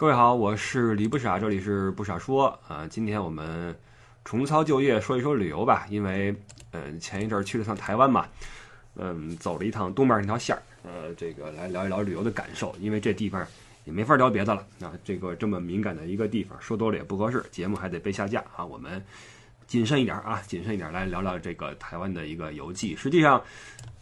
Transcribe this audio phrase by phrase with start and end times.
[0.00, 2.86] 各位好，我是李不傻，这里是不傻说啊。
[2.88, 3.76] 今天我们
[4.24, 5.86] 重操旧业，说一说旅游吧。
[5.90, 6.34] 因为，
[6.70, 8.26] 嗯，前一阵儿去了趟台湾嘛，
[8.94, 12.74] 嗯，走了一趟东边那条线儿，呃，这个来聊一聊旅游的感受。
[12.80, 13.46] 因为这地方
[13.84, 18.64] 也没法聊别的了啊，这个这么敏感的一个地方，说多了也不合适，节目还得被下架啊。
[18.64, 19.04] 我们
[19.70, 22.96] 谨慎一点啊，谨慎一点来聊聊这个台湾的一个游记。
[22.96, 23.40] 实际上。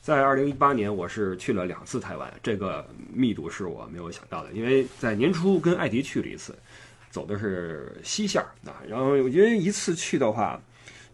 [0.00, 4.50] 在二零一八年，我是去了两次台湾，这个密度是我没有想到的。
[4.52, 6.56] 因为在年初跟艾迪去了一次，
[7.10, 10.58] 走的是西线啊，然后因为一次去的话，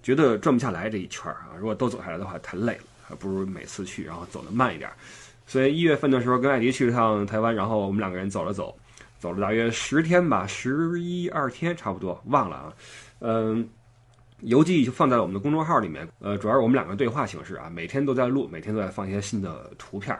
[0.00, 4.88] 觉得转不下来这一圈啊，如果都走下来的话太累了，还不如每次去然后走得慢一点。
[5.44, 8.78] 所以一月份的时候跟艾迪去了趟台湾，然后我们两个人走了走，
[9.18, 12.72] 走了大约十天吧，十一二天差不多，忘了啊，
[13.18, 13.68] 嗯。
[14.44, 20.14] 游记就放在了我们的公众号里面，呃，主要是我们两个对话形式啊，每天都在录，每天都在放一些新的图片，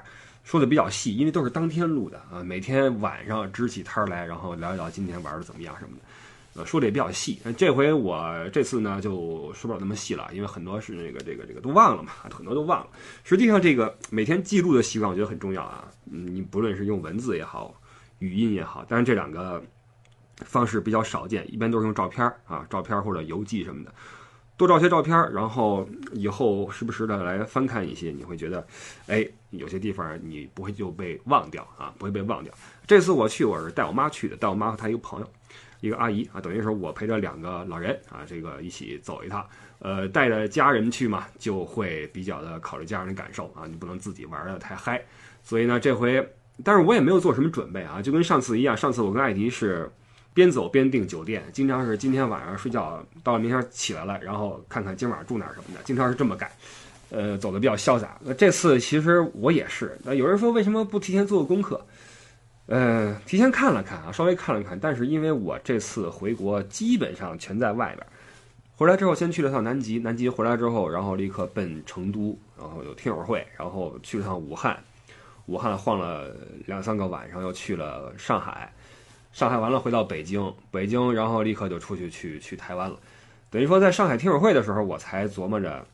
[0.44, 7.38] 说的比较细，因为都是当天录的啊，每天晚上支起摊来，然后聊一聊今天玩的怎么样什么的，呃，说的也比较细。
[7.58, 12.88] 这回我这次呢就说不了那么细了，因为很多是那个这个这个都忘了嘛，很多都忘了。
[13.24, 17.74] 实际上这个每天记录的习惯我觉得很重要啊，嗯，你不论是用文字也好，
[18.20, 19.62] 语音也好，但是这两个。
[20.38, 23.92] 方式比较少见，一般都是用照片啊，照片或者邮寄什么的，
[24.56, 28.66] 多照些照片，然后以后时不时的来翻看一些，你会觉得，
[29.06, 32.52] 哎，有些地方你不会就被忘掉啊，不会被忘掉。
[32.86, 35.30] 这次我去，我是带我妈去的，带我妈和她一个朋友，
[35.80, 39.46] 一个阿姨啊，等于说我陪着两个老人啊，这个一起走一趟。
[39.80, 45.02] 呃，带着家人去嘛，就会比较的考虑家人的感受啊，你不能自己玩的太嗨。
[45.42, 46.26] 所以呢，这回，
[46.62, 49.90] 但是我也没有做什么准备啊，就跟上次一样，上次我跟艾迪是。
[50.34, 56.50] 边走边订酒店，经常是今天晚上睡觉，到了明天起来了，然后看看今晚上住哪什么的，经常是这么干，
[57.10, 58.18] 呃，走的比较潇洒。
[58.20, 59.96] 那这次其实我也是。
[60.02, 61.80] 那有人说为什么不提前做个功课？
[62.66, 68.04] 呃，提前看了看啊，稍微看了看，但是因为我这次回国基本上全在外边，
[68.74, 74.82] 回来之后先去了趟南极，南极回来之后，然后立刻奔成都，然后有听友会，然后去了趟武汉，
[75.46, 76.34] 武汉晃了
[76.66, 78.72] 两三个晚上，又去了上海。
[79.34, 82.96] 上海完了，回到北京，北京，然后立刻就出去去去台湾了。
[83.50, 85.84] 等于说，在上海听友会的时候，我才琢磨着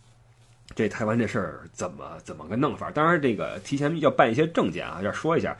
[0.75, 2.91] 这台湾这事儿怎么怎么个弄法。
[2.91, 5.56] 当然，这个提前要办一些证件啊，要说一下。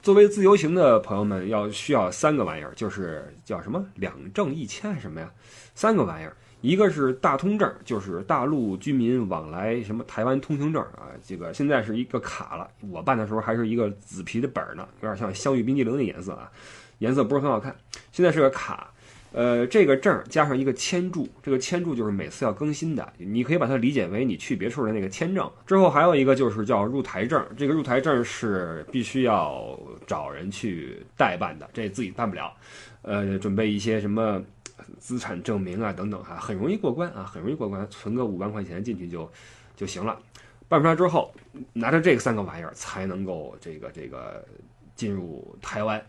[0.00, 5.30] 作为自由行的朋友们，要需要三个玩意儿，就是叫什么两证一签什么呀？
[5.74, 11.12] 三个玩意儿，一个是大通证，就是大陆居民往来什么台湾通行证啊。
[11.26, 16.50] 这个现在是一个卡了，我办的时候还是一个紫皮的本儿呢，有点像香芋冰激凌的颜色啊。
[16.98, 17.74] 颜色不是很好看，
[18.12, 18.92] 现在是个卡，
[19.32, 25.50] 呃，这个证加上一个签注，这个签注就是每次要更新的，你可以把它理解为你去别处的那个签证。
[25.66, 32.52] 之后还有一个就是叫入台证，这个入台证是必须要找人去代办的，这自己办不了。
[33.02, 34.42] 呃，准备一些什么
[34.98, 39.30] 资产证明啊等等哈，很容易过关啊，很容易过关，存个五万块钱进去就
[39.76, 40.18] 就行了。
[40.68, 41.32] 办出来之后，
[41.72, 44.44] 拿着这三个玩意儿才能够这个这个
[44.94, 46.04] 进入台湾。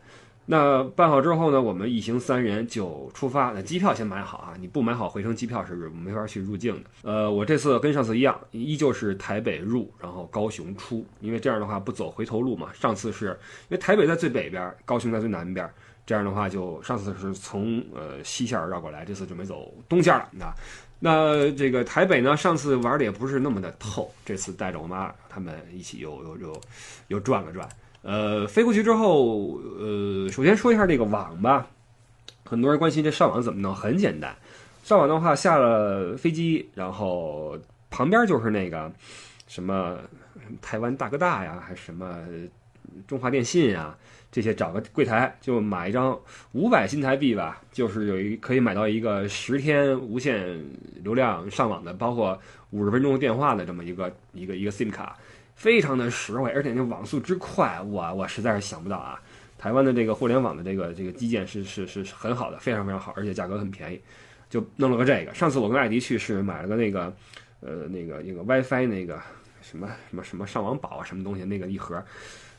[0.52, 3.52] 那办好之后呢，我们一行三人就出发。
[3.52, 6.90] 那机票先买好啊，你不买好回程机票是没法去入境的。
[7.04, 12.70] 呃，我这次跟上次一样，依旧是台北入，然后高雄出，因为这样的话不走回头路嘛。
[12.74, 13.28] 上次是
[13.68, 15.70] 因为台北在最北边，高雄在最南边，
[16.04, 20.28] 这样的话就上次是从呃西线绕过来，这次准备走东线了。
[20.31, 20.52] 那
[21.00, 26.62] 那这个台北呢，上次玩的也不是那么的透，这次带着我妈他们一起又又又
[27.10, 27.70] 又转了转。
[28.02, 31.68] 呃，飞过去之后，呃，首先说一下这个网吧，
[32.46, 34.34] 很多人关心这上网怎么弄，很简单，
[34.84, 37.58] 上网的话下了飞机，然后
[37.90, 38.90] 旁边就是那个
[39.48, 39.98] 什么
[40.62, 42.18] 台湾大哥大呀，还是什么
[43.06, 43.98] 中华电信啊，
[44.31, 46.18] 这些找个柜台就买一张
[46.54, 50.58] 五百新台币吧，就是有一可以买到一个十天无限
[51.04, 52.40] 流量上网的，包括
[52.70, 55.18] 五十分钟电话的这么一个一个一个 SIM 卡。
[55.59, 59.22] 非常的实惠，而且那网速之快，我我实在是想不到啊！
[59.58, 64.00] 台湾的这个互联网的这个这个基建是是是很好的，非常非常好，而且价格很便宜，
[64.50, 65.33] 就弄了个这个。
[65.33, 67.13] 上次我跟艾迪去是买了个那个，
[67.60, 69.22] 呃，那个一个 WiFi 那个
[69.62, 72.01] 什么什么什么上网宝啊，什么东西那个一盒，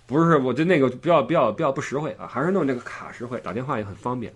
[0.07, 4.31] 不是，我觉得那个比较比较比较不实惠啊，还是弄这个卡实惠，打电话也很方便。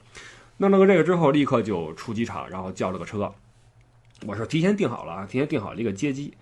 [0.56, 3.30] 弄了个这个之后，立刻就出机场，然后叫了个车。
[4.26, 6.32] 我是提前订好了啊，提前订好了一个接机。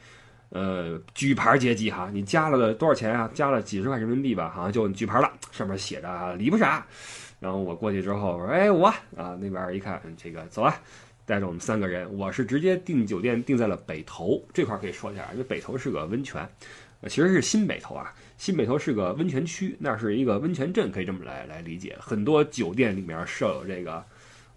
[0.55, 3.31] 呃，举牌接机哈，你加了多少钱啊？
[3.33, 6.87] 加了几十块人民币吧，好像就举牌了，上面写着李不傻。
[7.41, 10.75] 然后我过去之后，我说：“哎，我啊，那边一看，这个走啊，
[11.25, 12.07] 带着我们三个人。
[12.17, 16.49] 我是直接订酒店订在了北投这块，可以说一下，因为北投是个温泉。
[17.09, 18.15] 其实是新北头啊。
[18.37, 21.97] 新北头是个温泉区，那是一个温泉镇，可以这么来来理解。
[21.99, 24.05] 很多酒店里面设有这个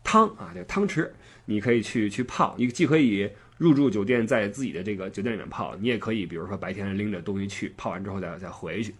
[0.03, 1.11] 汤啊，这个汤池，
[1.45, 2.53] 你可以去去泡。
[2.57, 3.27] 你既可以
[3.57, 8.93] 入住酒店，在自己的这个酒店里面泡，你也可以，比如说白天拎着东西去泡完之后再再回去。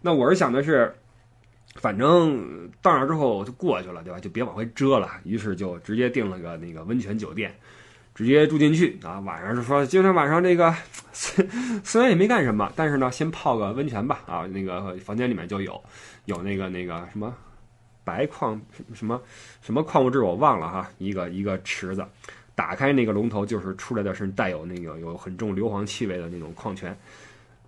[0.00, 0.94] 那我是想的是，
[1.76, 4.18] 反正到那之后就过去了，对吧？
[4.20, 5.10] 就别往回折了。
[5.24, 7.54] 于是就直接订了个那个温泉酒店。
[8.14, 9.20] 直接住进去啊！
[9.20, 10.70] 晚上就说今天晚上这个
[11.14, 11.48] 虽
[11.82, 14.46] 虽然也没干什么，但是呢，先泡个温泉吧啊！
[14.48, 15.82] 那个房间里面就有
[16.26, 17.34] 有那个那个什么
[18.04, 18.60] 白矿
[18.92, 19.18] 什么
[19.62, 22.04] 什么矿物质我忘了哈，一个一个池子，
[22.54, 26.96] 打开那个龙头就是出来的是带有那个有很重硫磺气味的那种矿泉，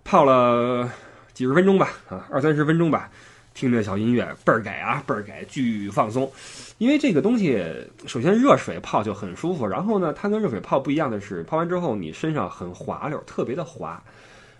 [0.03, 0.89] 泡了
[1.33, 3.09] 几十分钟吧啊，二三十分钟吧。
[3.53, 6.29] 听着小音乐倍儿给啊，倍儿给，巨放松。
[6.77, 7.65] 因为这个东西，
[8.05, 14.03] 首先热水泡就很舒服，然后呢，它跟热水泡不一样的是，泡完之后你身上很滑溜，特别的滑。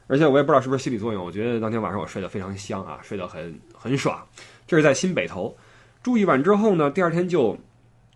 [0.07, 4.25] 而且我也不知道是不是心理作用，我觉得当天晚上我睡得非常香啊，睡得很很爽。
[4.66, 5.54] 这是在新北头
[6.01, 7.57] 住一晚之后呢，第二天就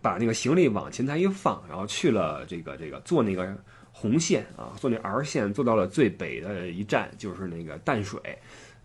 [0.01, 3.55] 把那个行李往前台一放，然后去了这个这个坐那个
[3.91, 8.19] 红线啊，坐那 R 线，坐到了最北的一站，就是那个淡水。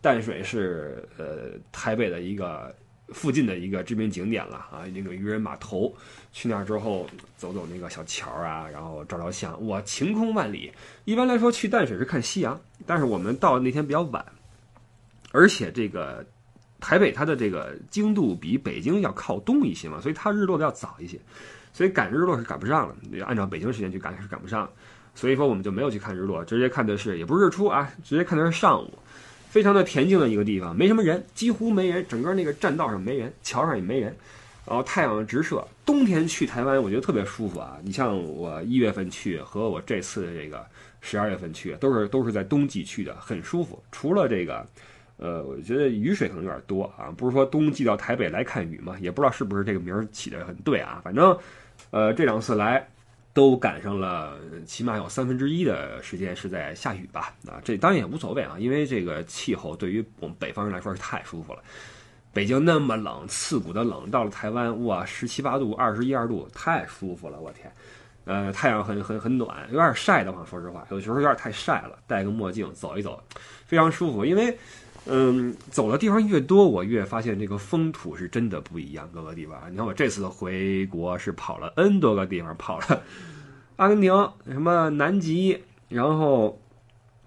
[0.01, 2.75] 淡水是呃台北的一个
[3.09, 5.95] 附近的一个知名景点了啊，那个渔人码头，
[6.33, 7.09] 去那儿之后
[7.39, 10.71] 走走那个小桥啊，然后照照相，哇，晴空万里。
[11.05, 14.25] 一般来说去淡水是看夕阳，但是我们到那天比较晚，
[15.33, 16.27] 而且这个
[16.85, 21.19] 台北它的这个经度比北京要靠东一些嘛，所以它日落的要早一些，
[21.73, 22.95] 所以赶日落是赶不上了。
[23.25, 24.69] 按照北京时间去赶是赶不上，
[25.15, 28.93] 所以说我们就没有去看日落，直接看的是也不是日出啊，直接看的是上午。
[29.49, 34.15] 非常的恬静的一个地方，没什么人，几乎没人，整个那个栈道上没人，桥上也没人，
[34.67, 35.67] 然后太阳直射。
[35.87, 37.79] 冬天去台湾，我觉得特别舒服啊！
[37.83, 40.67] 你像我一月份去和我这次这个
[41.01, 43.83] 十二月份去，都是都是在冬季去的，很舒服。
[43.91, 44.67] 除了这个，
[45.17, 51.01] 呃，我觉得雨水可能有点多啊，不是说冬季到台北来看雨嘛，也不知道是不是这个名儿起的很对啊。
[51.05, 51.37] 反正，
[51.91, 52.87] 呃，这两次来。
[53.35, 57.35] 都赶上了，起码有三分之一的时间是在下雨吧？
[57.49, 61.59] 啊，这当然也无所谓啊，因为这个气候对于我们北方人来说是太舒服了。
[62.33, 67.69] 北京那么冷，刺骨的冷，到了台湾，哇，十七八度，二十一二度，太舒服了，我天！
[68.25, 73.21] 呃，太阳很很很暖，有点晒的慌，说实话，有时候有点太晒了，戴个墨镜走一走，
[73.67, 74.57] 非常舒服，因为。
[75.07, 79.07] 嗯，走的地方越多，我越发现这个风土是真的不一样。
[79.13, 83.03] 各个地方，你看我这次回国是跑了 N 多个地方，跑了
[83.77, 84.13] 阿根廷、
[84.47, 86.59] 什么南极，然后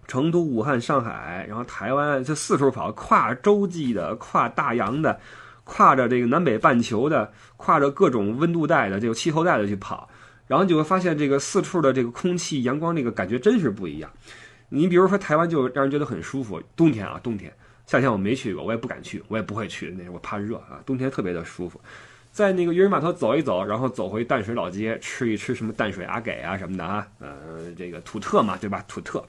[0.08, 5.20] 成都、武汉、上海，然后台湾，这四处跑，跨洲际的，跨大洋的，
[5.64, 10.10] 跨着这个南北半球的，跨着各种温度带的这个气候带的去跑，
[10.48, 14.10] 然后就会发现这个四处的这个空气、阳光，这个感觉真是不一样。
[14.70, 17.54] 你比如说台湾就让人觉得很舒服，冬天啊，冬天。
[17.88, 19.90] 夏天我没去过，我也不敢去，我也不会去。
[19.92, 20.84] 那我怕热啊。
[20.86, 21.80] 冬天特别的舒服，
[22.34, 28.84] 在那个渔人码头走一走，然后走回淡水老街，吃一吃什么淡水阿给啊什么的啊，呃，这个土特嘛，对吧？
[28.88, 29.26] 土特。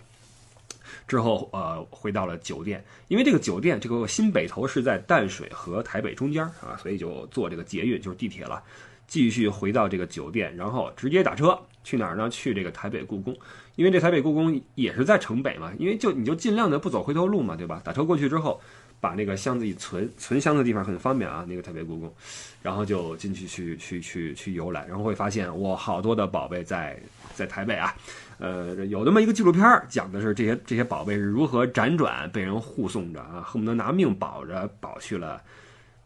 [1.07, 8.63] 之后呃，回到了酒店，因为这个酒店这个新北头是在淡水和台北中间啊，所以就坐这个捷运就是地铁了，
[9.09, 12.31] 继续回到这个酒店，然后直接打车去哪儿呢？
[12.31, 13.37] 去这个台北故宫。
[13.75, 17.81] 因为这台北故宫也是在城北嘛，因为就你就尽量的不走回头路嘛，对吧？
[17.85, 18.61] 打车过去之后，
[19.01, 21.45] 把那个箱子一存，存箱的地方很方便啊。
[21.49, 22.13] 那个台北故宫，
[22.61, 27.00] 然后就进去去去去去游览，然后会发现哇，好多的宝贝在
[27.35, 27.95] 在台北啊。
[28.38, 35.41] 呃，有那么一个纪录片儿讲的是这些这些宝贝是如何辗转被人护送着啊，恨不得拿命保着保去了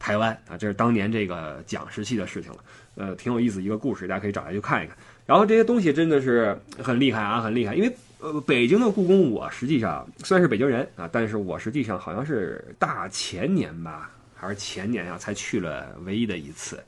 [0.02, 0.58] 台湾啊。
[0.58, 2.58] 这是当年这个蒋时期的事情了，
[2.96, 4.96] 呃，挺有意思一个故事，大家可以找来去看一看。
[5.24, 7.76] 然后这些东西真的是很厉害啊，很厉害。
[7.76, 16.82] 因为呃，北京的故宫，我实际上虽然是北京人啊，但是我实际上好像是大前年吧，还是前年呀，才去了唯一的一次。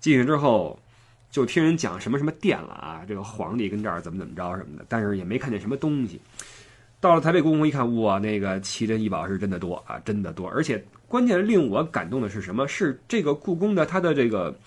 [0.00, 0.78] 进去之后，
[1.30, 6.20] 就听人讲什么什么殿了啊，这个皇帝跟这儿怎么怎么着什么的，但是也没看见什么东西。
[7.00, 10.48] 到了台北故宫一看，哇，那个奇珍异宝是真的多啊，真的多。
[10.48, 10.82] 而且
[11.12, 12.66] 关键令我感动的是什么？
[12.66, 14.58] 是这个故宫的它的这个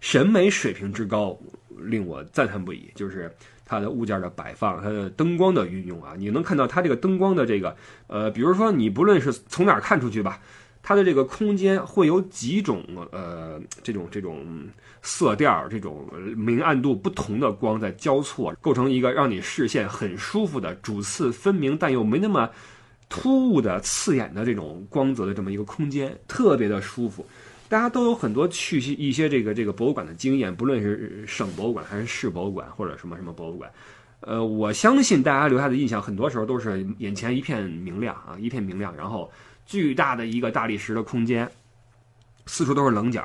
[0.00, 1.34] 审美水平之高。
[1.80, 3.32] 令我赞叹不已，就是
[3.64, 7.74] 它的物件的摆放，它的灯光的运用啊，你能看到它这个灯光的这个，
[8.08, 10.40] 呃，比如说你不论是从哪儿看出去吧，
[10.82, 14.44] 它的这个空间会有几种呃这种这种
[15.02, 22.50] 色调，这种明暗度不同的光在交错，构成一个让你视线很舒服的主次分明但又没那么
[23.08, 27.26] 突兀的刺眼的这种光泽的这么一个空间，特别的舒服。
[27.68, 33.70] 大家都有很多去一些这个这个博物馆的经验，不论是省博物馆还是市博物馆或者什么什么博物馆，
[34.20, 39.30] 呃，我相信大家留下的印象，很多时候都是眼前一片明亮啊，一片明亮，然后
[39.66, 41.46] 巨大的一个大理石的空间，
[42.46, 43.22] 四处都是棱角，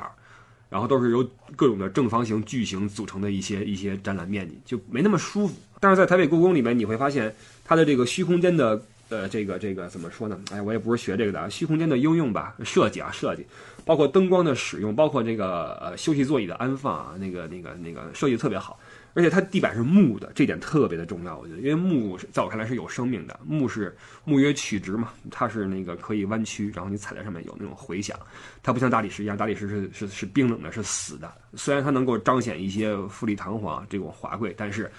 [0.68, 1.26] 然后都是由
[1.56, 5.54] 各种的正方形、矩形组成的一些一些展览面积，就没那么舒服。
[5.80, 8.76] 但是在台北故宫里面，你会发现它的这个虚空间的
[9.20, 10.38] 呃这个这个怎么说呢？
[10.50, 13.46] 哎，我也不是学这个的啊，虚空间的应用吧，设计啊设计，
[13.84, 18.78] 包括灯光的使用，包括这个呃休息座椅的安放啊，那个那个那个设计特别好。
[19.16, 28.18] 而且它地板是木的，这点特别的重要，我觉得，因为木在我看来是有生命的，木是木曰曲直嘛，它是那个可以弯曲，然后你踩在上面有那种回响，
[28.60, 31.32] 它不像大理石一样，大理石是是是冰冷的，是死的。
[31.54, 34.90] 虽然它能够彰显一些富丽堂皇这种华贵，但是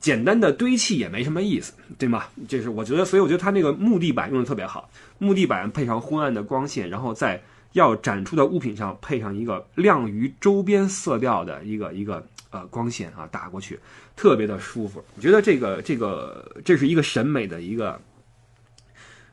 [0.00, 2.24] 简单的堆砌也没什么意思，对吗？
[2.48, 12.26] 这是我觉得，所以我觉得它那个木地板用的特别好，木地板配上昏暗的光线，然后在要展出的物品上配上一个亮于周边色调的一个一个。
[12.50, 13.78] 呃，光线啊打过去，
[14.16, 15.04] 特别的舒服。
[15.16, 18.00] 我觉得这个这个这是一个审美的一个，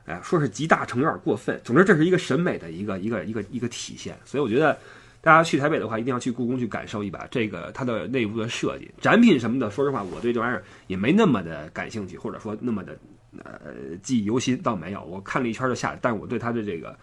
[0.04, 1.58] 哎，说是集大成有点过分。
[1.64, 4.14] 总之，这是一个审美的一个一个一个一个体现。
[4.26, 4.78] 所以我觉得
[5.26, 9.68] 大家去台北的话，一定要去故宫去感受一把这个它的内部的设计、展品什么的。
[9.68, 12.96] 说实话，我对这玩意儿也没那么的感兴趣，或者说那么的
[13.38, 13.72] 呃
[14.04, 15.02] 记忆犹新，倒没有。
[15.02, 16.96] 我看了一圈就下，但是我对它的这个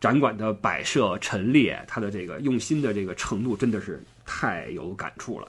[0.00, 4.02] 展馆的摆设陈列，它的这个用心的这个程度，真的是。
[4.32, 5.48] 太有感触了，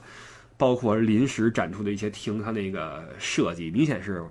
[0.56, 4.24] 包括临时展出的一些厅，它那个设计明显是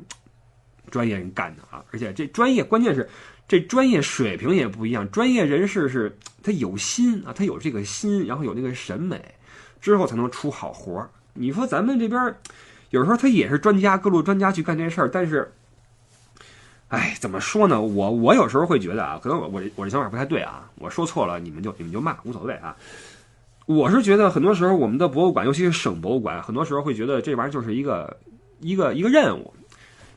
[0.90, 1.82] 专业人干的啊！
[1.92, 3.08] 而且这专业，关键是
[3.52, 5.12] 这专业水平也不一样。
[5.12, 9.22] 专业人士是他有心啊，他有这个心，然后有那个审美，
[9.82, 11.10] 之后才能出好活儿。
[11.34, 12.34] 你说咱们这边
[12.92, 15.52] 有时候他也是专家，各路专家去干这事儿，但是，
[16.88, 17.82] 哎，怎么说呢？
[17.82, 22.74] 我我有时候会觉得啊，可能我我我这想法不太对啊，我说错了，你们就你们就骂，无所谓啊。
[23.66, 28.18] 我是觉得很多时候我们的博物馆，尤其是省博物馆，很多时候会觉得这玩意儿就是一个
[28.62, 29.54] 一个一个任务，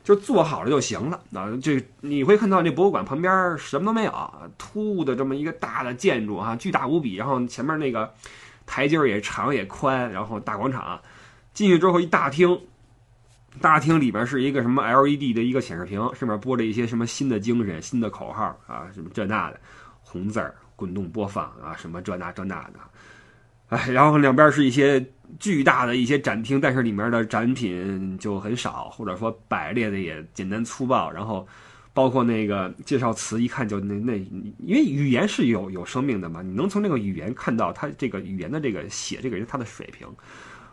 [0.05, 1.19] 就做好了就行了。
[1.33, 8.13] 啊，这你会看到这博物馆旁边什么都没有，突兀的这么一个大的建筑啊，巨大无比，然后前面那个
[8.67, 11.01] 台阶也长也宽，然后大广场，
[11.53, 12.57] 进去之后一大厅，
[13.59, 19.59] 大厅里边是一个什么 LED 的一个显示屏，上面播着一些什么新的精神、新的口号啊，什么这那的，
[20.01, 22.79] 红字儿滚动播放啊，什么这那这那的。
[23.69, 25.03] 哎，然后两边是一些
[25.39, 31.11] 巨大的一些展厅，但是里面的展品就很少，或者说摆列的也简单粗暴。
[31.11, 31.47] 然后，
[31.93, 34.17] 包括那个介绍词，一看就那那，
[34.59, 40.07] 因为语言是有有生命的嘛，你能从这个语言看到他这个语言的这个写这个人他的水平，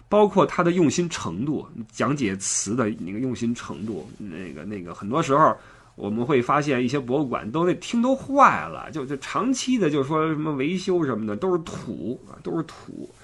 [0.08, 5.56] 包括他的用心程度，讲解词的那个用心程度，那个那个很多时候。
[5.94, 13.14] 我们会发现一些博物馆都那厅都坏了，就就长期的就说什么维修什么的都是土啊，都是土。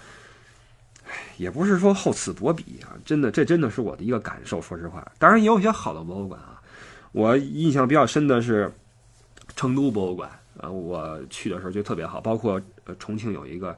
[1.36, 4.60] 也不是说厚此薄彼啊，真的，这真的是我的一个感受。
[4.60, 6.60] 说实话，当然也有一些好的博物馆啊。
[7.12, 8.72] 我印象比较深的是
[9.56, 12.20] 成都博物馆啊，我去的时候就特别好。
[12.20, 12.60] 包括
[12.98, 13.76] 重庆有一个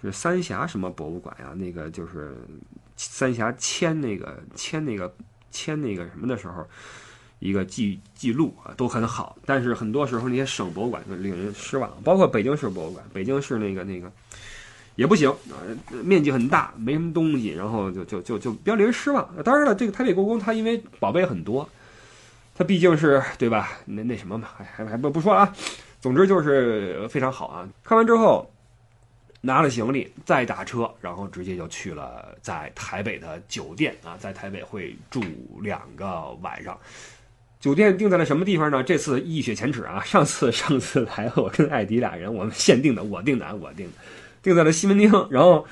[0.00, 2.36] 是三峡什么博物馆呀，那个就是
[2.96, 5.14] 三峡迁那个迁那个
[5.50, 6.66] 迁那个什么的时候。
[7.44, 14.08] 一个记记录啊都很好，但是很多时候那些省博物馆就令人失望，包括北京市博物馆，北京市那个那个
[14.94, 15.34] 也不行，
[16.04, 19.28] 面积很大，没什么东西，然后就就就就比较令人失望。
[19.42, 21.68] 当然了，这个台北故宫它因为宝贝很多，
[22.54, 23.70] 它毕竟是对吧？
[23.86, 25.52] 那那什么嘛，还还不不说啊，
[26.00, 27.68] 总之就是非常好啊。
[27.82, 28.50] 看完之后
[29.40, 35.22] 拿了行李再打车，然后直接就去了在台北的酒店啊，在台北会住
[35.62, 36.78] 两个晚上。
[37.58, 38.82] 酒店定在了什么地方呢？
[38.82, 40.02] 这次一雪前耻啊！
[40.04, 43.92] 上次上次来我跟艾迪俩人，我们现定的，我定的，我定的，
[44.42, 45.64] 定在了西门町，然后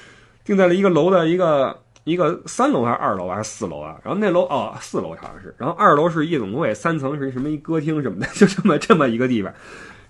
[0.45, 3.97] 定在了一个楼的一个一个三楼还是二楼还是四楼啊？
[4.05, 9.53] 然后那楼哦四楼好像是，然后二楼是夜总会，三层是什么一歌厅什么的， 就这么这么一个地方。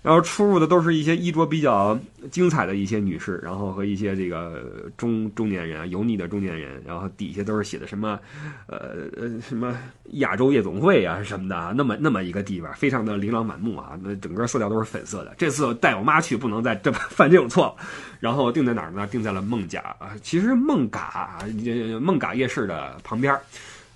[0.03, 1.99] 然后出入的都是一些衣着比较
[2.31, 8.19] 精彩的一些女士，然后和一些这个中中年人啊，油腻的中年人，然后底下都是写的什么，
[8.67, 9.77] 呃呃什么
[10.13, 15.35] 亚洲夜总会啊什么的，那么那么一个地方，非常的琳琅满目啊，那整个色调都是粉色的。
[15.37, 17.77] 这次带我妈去，不能再这么犯这种错。
[18.21, 19.07] 然后定在哪儿呢？
[19.07, 21.39] 定在了孟甲啊，其实孟嘎
[22.01, 23.39] 孟嘎夜市的旁边，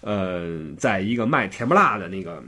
[0.02, 2.42] 呃，在一个卖甜不辣的那个。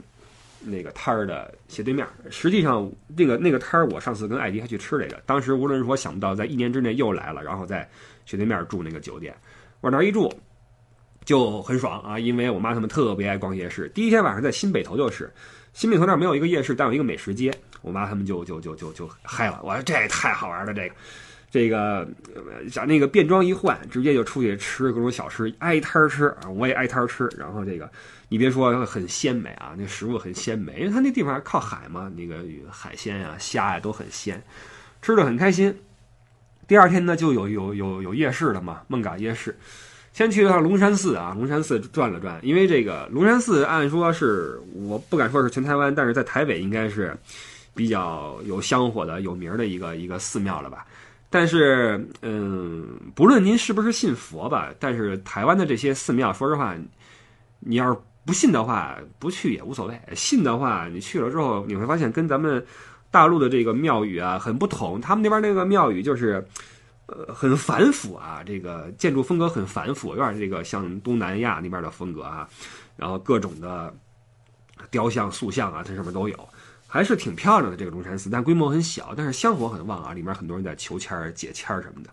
[0.69, 5.21] 那个摊儿的斜对面，实际上那个那个摊儿，我上次跟艾迪还去吃来着。
[5.25, 7.89] 当时无论如何想不到，在一年之内又来了，然后在
[8.25, 9.35] 斜对面住那个酒店，
[9.81, 10.31] 往那儿一住
[11.25, 12.19] 就很爽啊！
[12.19, 13.89] 因为我妈他们特别爱逛夜市。
[13.89, 15.33] 第一天晚上在新北头就是，
[15.73, 19.59] 新北头那儿没有一个夜市，但有一个美食街，我妈他们就就就就就嗨了。
[19.63, 20.95] 我说这太好玩了，这个
[21.57, 22.07] 这个
[22.75, 27.27] 把那个便装一换，直接就出去吃各种小吃，挨摊吃啊，我也挨摊吃。
[27.35, 27.89] 然后这个
[28.29, 34.39] 你别说很鲜美啊，那食物很鲜美，因为它那地方靠海嘛，那个海鲜呀、虾呀都很鲜，
[35.01, 35.75] 吃的很开心。
[36.67, 39.57] 第二天呢，就有有有有夜市了嘛，孟嘎夜市。
[40.13, 47.15] 先去了趟龙山寺啊，龙山寺转了转，因为这个龙山寺按说是我不敢说是全台湾，但是在台北应该是
[47.75, 50.85] 比较有香火的、有名的一个一个寺庙了吧。
[51.29, 56.73] 但是，嗯，不论您是不是信佛吧，但是台湾的这些寺庙，说实话，
[57.59, 62.65] 你要是不信的话，不去也无所谓；信的话，你去了之后，你会发现跟咱们
[63.11, 65.01] 大陆的这个庙宇啊很不同。
[65.01, 66.45] 他们那边那个庙宇就是，
[67.07, 72.47] 呃，很繁复啊，这个建筑风格很繁复，有点这个像东南亚那边的风格啊，
[72.95, 73.93] 然后各种的
[74.89, 76.49] 雕像、塑像啊，它上面都有。
[76.87, 80.13] 还是挺漂亮的这个龙山寺，但规模很小，但是香火很旺啊！
[80.13, 82.09] 里面很多人在求签儿、解签儿什么的，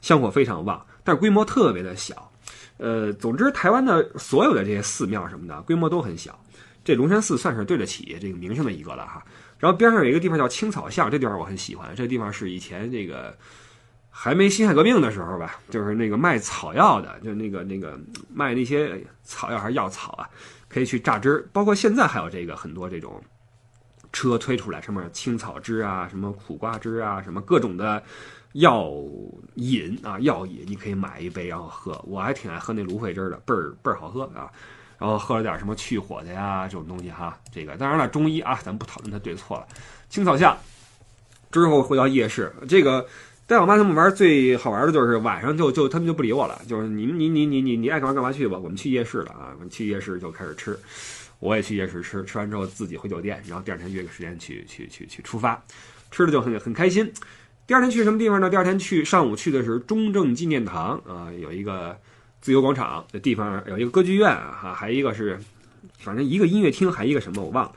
[0.00, 2.30] 香火非常旺，但是规模特别的小。
[2.78, 6.38] 呃，总之台湾的所有的这些寺庙什么的，规模都很小。
[6.84, 9.22] 这龙山寺算是对得起这个名声的一个了哈。
[9.58, 11.94] 然后边上有一个地方叫青草巷，这地方我很喜欢。
[11.94, 13.36] 这地方是以前这个
[14.08, 17.98] 还没辛亥革命的时候吧，就是那个卖草药的，就那个那个
[18.32, 20.30] 卖那些草药还是药草啊，
[20.68, 21.44] 可以去榨汁儿。
[21.52, 23.20] 包括现在还有这个很多这种。
[24.12, 28.02] 车推出来，上面青草汁啊，什么苦瓜汁啊，什么各种的
[28.52, 28.92] 药
[29.54, 31.98] 饮啊，药饮你可以买一杯然后喝。
[32.06, 34.50] 我还挺爱喝那芦荟汁的，倍儿倍儿好喝啊。
[34.98, 37.36] 然后喝了点什么去火的呀，这种东西哈。
[37.52, 39.66] 这个当然了，中医啊，咱不讨论它对错了。
[40.08, 40.56] 青草巷
[41.50, 43.04] 之后回到夜市，这个
[43.46, 50.78] 带我妈他们玩最好玩的就是晚上就就他们就不理我了，就是你你你你你你爱干嘛干嘛去吧，我们去夜市了啊，我们去夜市就开始吃。
[51.42, 55.60] 我也去夜市吃，吃完之后自己回酒店，然后第二天约个时间去去去去出发，
[56.12, 57.12] 吃的就很很开心。
[57.66, 58.48] 第二天去什么地方呢？
[58.48, 61.98] 第二天去上午去的是中正纪念堂啊，有一个
[62.40, 65.36] 自由广场的地方，有一个歌剧院啊，还一个是
[65.98, 67.72] 反正一个音乐厅，还一个什么我忘了，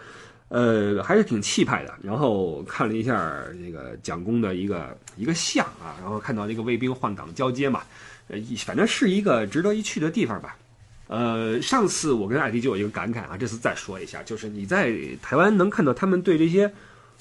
[0.49, 1.93] 呃，还是挺气派的。
[2.03, 7.81] 然后看了一下这个蒋公的一个一个像啊，然后看到那个卫兵换岗交接嘛，
[8.27, 10.55] 呃，反正是一个值得一去的地方吧。
[11.07, 14.91] 呃，上次我跟艾迪就有一个感慨啊，这次再说一下，就是你在
[15.21, 16.73] 台湾能看到他们对这些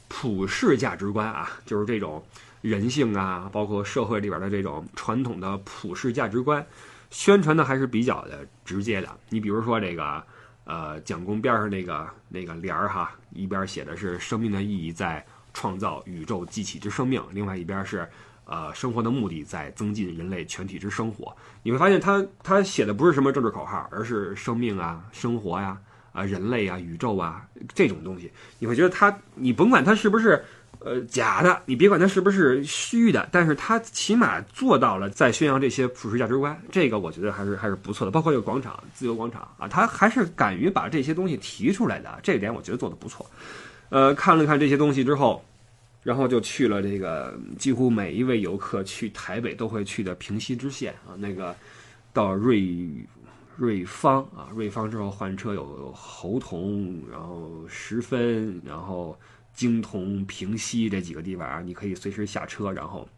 [0.08, 2.24] 普世价值观啊，就是这种
[2.62, 6.64] 人性啊，包括社会里边的这种传统的普世价值观，
[7.10, 9.08] 宣传的还是比较的直接的。
[9.28, 10.22] 你比如说这个，
[10.64, 18.08] 呃，蒋公边上那个那个联儿哈，一边写的是生命的意义在创造宇宙机器之生命，另外一边是。
[18.46, 21.34] 呃，生活的目的在增进人类全体之生活。
[21.62, 25.78] 你会发现，他他写的不是什么政治口号，而是生命啊、生活呀、
[26.12, 27.42] 啊人类啊、宇宙啊
[27.74, 28.30] 这种东西。
[28.58, 30.44] 你会觉得他，你甭管他是不是
[30.80, 36.60] 呃假的，你别管他是不是虚的，但是他起码做到了在宣扬这些普世价值观。
[36.70, 38.10] 这个我觉得还是还是不错的。
[38.10, 43.24] 包括这个广场，自由广场啊，他还是敢于把这些东西提出来的，这点我觉得做的不错。
[43.88, 45.42] 呃，看了看这些东西之后。
[46.04, 51.56] 然后就去了这个几乎每一位游客去台北都会去的平溪支线啊，那个
[52.12, 52.88] 到瑞
[53.56, 59.18] 瑞芳啊，瑞芳之后换车有猴硐，然后十分，然后
[59.54, 63.08] 金同、平溪这几个地方啊，你可以随时下车，然后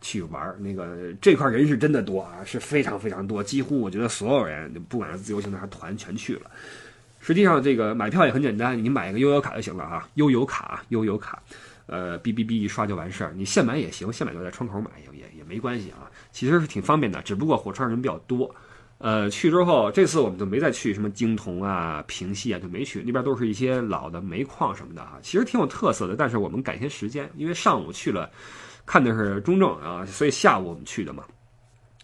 [0.00, 6.50] 去玩那个这块人是真的多啊，是非常非常多，几乎我觉得所有人，不管是自由行的还是团，全去了。
[7.18, 11.42] 实际上这个买票也很简单，你买一个悠游卡就行了啊，悠游卡，悠游卡。
[11.92, 18.54] 呃，哔哔哔一刷就完事儿，你现买也行，现买就在窗口买也也也没关系啊，其实是挺方便的，只不过火车上人比较多。
[18.98, 26.14] 呃，去之后这次我们就没再去什么京铜啊、平西啊，就没去那边，都是一些老的煤矿什么的哈，其实挺有特色的。
[26.14, 28.30] 但是我们赶些时间，因为上午去了
[28.86, 31.24] 看的是中正啊，所以下午我们去的嘛，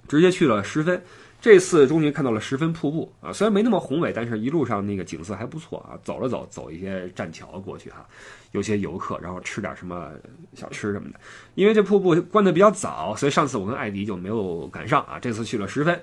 [0.09, 1.01] 直接去了十分。
[1.38, 5.94] 这次终于看到了十分瀑布啊，虽然没那么宏伟，但是一路上那个景色还不错啊。
[6.03, 8.05] 走了走，走一些栈桥过去哈，
[8.51, 10.11] 有些游客，然后吃点什么
[10.55, 11.20] 小吃什么的。
[11.55, 15.20] 因为这瀑布关的比较早，所以上次我跟艾迪就没有赶上啊。
[15.20, 16.01] 这次去了十分，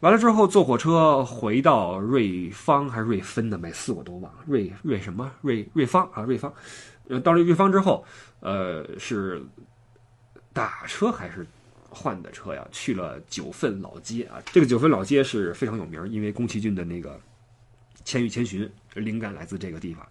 [0.00, 6.52] 完了之后坐火车回到瑞芳还是瑞芬的，每次我都忘了瑞瑞什么瑞瑞芳啊瑞芳。
[7.24, 8.04] 到了瑞芳之后，
[8.38, 9.42] 呃，是
[10.52, 11.44] 打车还是？
[11.94, 14.42] 换的车呀，去了九份老街啊。
[14.52, 17.10] 这个九份老街是非常有名，因为宫崎骏的那个
[18.04, 18.68] 《千与千寻》
[19.00, 20.06] 灵感来自这个地方，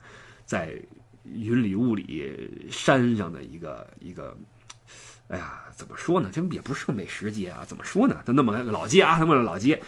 [0.45, 0.75] 在
[1.23, 4.37] 云里雾里山上的一个一个，
[5.27, 6.29] 哎呀，怎么说呢？
[6.31, 8.21] 这也不是个美食街啊，怎么说呢？
[8.25, 9.81] 就那么个老街啊，那么个老街，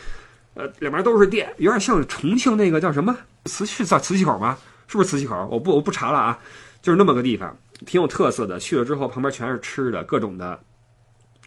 [0.53, 4.57] 呃，两边都是店，有点像重庆那个叫什么瓷器叫瓷器口吗？
[4.87, 5.47] 是不是瓷器口？
[5.47, 6.39] 我不我不查了啊，
[6.81, 8.59] 就是那么个地方，挺有特色的。
[8.59, 10.59] 去了之后，旁边全是吃的，各种的。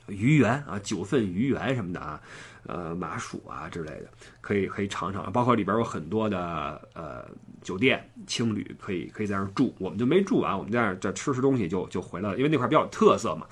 [0.09, 2.21] 鱼圆啊，九份鱼圆什么的啊，
[2.67, 4.09] 呃，麻薯啊之类的，
[4.41, 5.31] 可以可以尝尝。
[5.33, 7.29] 包括里边有很多的呃
[7.63, 9.75] 酒店青旅，可以可以在那儿住。
[9.79, 13.47] 我们就没住完，我们在那儿这吃吃东西就就回来了，因为那块比较有特色嘛。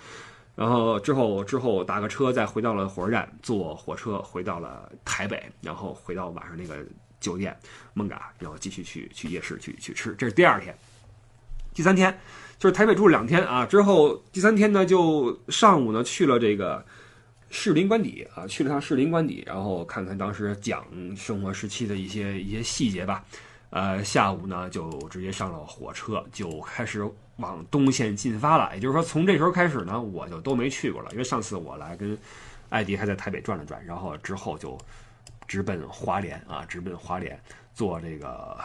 [0.57, 6.77] 然后之后之后打个车再回到了火车站，坐火车回到了台北，然后回到晚上那个
[7.19, 7.57] 酒店
[7.93, 10.15] 梦嘎，然后继续去去夜市去去吃。
[10.15, 10.73] 这是第二天，
[11.73, 12.17] 第三天
[12.65, 13.67] 就是台北住了两天啊。
[13.67, 16.83] 之后第三天呢，就上午呢去了这个
[17.51, 20.83] 士林官邸啊，去了趟士林官邸，然后看看当时讲
[21.15, 23.23] 生活时期的一些一些细节吧。
[23.69, 28.75] 呃，下午呢就直接上了火车，就开始往东线进发了。
[28.75, 32.17] 也就是说，从这时候开始呢，我就都没去过了，因为上次我来跟
[32.71, 34.79] 艾迪还在台北转了转，然后之后就
[35.47, 37.39] 直奔华联啊，直奔华联
[37.75, 38.57] 坐这个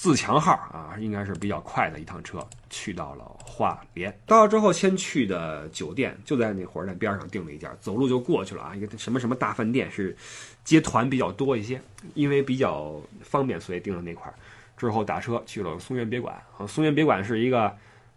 [0.00, 4.18] 自强号啊，应该是比较快的一趟车，去到了花莲。
[4.24, 10.16] 到了之后，先去的酒店就在那火车站边上订了一家，走路就过去了啊，一个什么什么大饭店是。
[10.62, 11.80] 接团比较多一些，
[12.14, 14.32] 因为比较方便，所以订了那块。
[14.76, 16.34] 之后打车去了松原别馆。
[16.56, 17.76] 啊，松原别馆是一个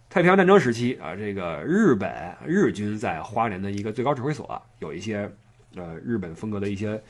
[0.10, 5.30] 太平洋战争时期啊，这个日本日军在花莲的一个最高指挥所，有一些
[5.76, 7.02] 呃日本风格的一些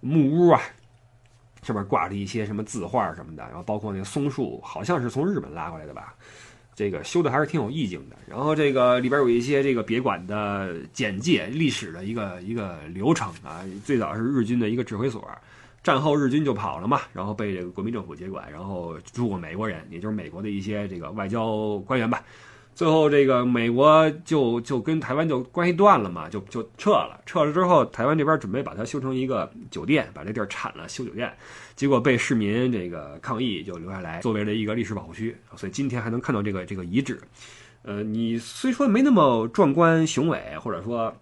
[0.00, 0.60] 木屋啊，
[1.62, 6.14] 上面挂着一些什么字画什么的，然后包括那个松树，好像是从日本拉过来的吧。
[6.74, 13.64] 这个修的还是挺有意境的，然后这个里边有一些这个别馆的简介、历史的一个一个流程啊。
[13.84, 15.28] 最早是日军的一个指挥所，
[15.82, 22.22] 战后日军就跑了嘛，然后被这个国民政府接管，然后住过美国人，也就是美国的一些这个外交官员吧。
[22.78, 27.20] 最后这个美国就就跟台湾就关系断了嘛，就就撤了。
[27.26, 31.36] 撤了之后，台湾这边准备把它修成一个酒店，把这地儿铲了修酒店。
[31.74, 37.20] 结果被市民这个抗议，就留下来作为了一个历史保护区，所以今天还能看到这个这个遗址。
[37.82, 41.12] 呃，你虽说没那么壮观雄伟，或者说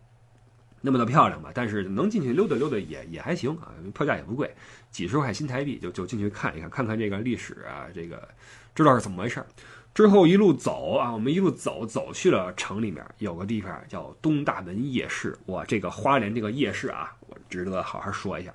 [0.83, 4.55] 那么的漂亮吧，但是能进去溜达溜达也也还行啊，票价也不贵，
[4.91, 8.29] 几十块新台币就就进去看一看，看看这个历史啊，这个
[8.75, 9.43] 知道是怎么回事。
[9.97, 15.35] 之后一路走啊，我们一路走走去了城里面，有个地方叫东大门夜市。
[15.47, 18.55] 哇，这个花莲这个夜市啊，我值得好好说一下，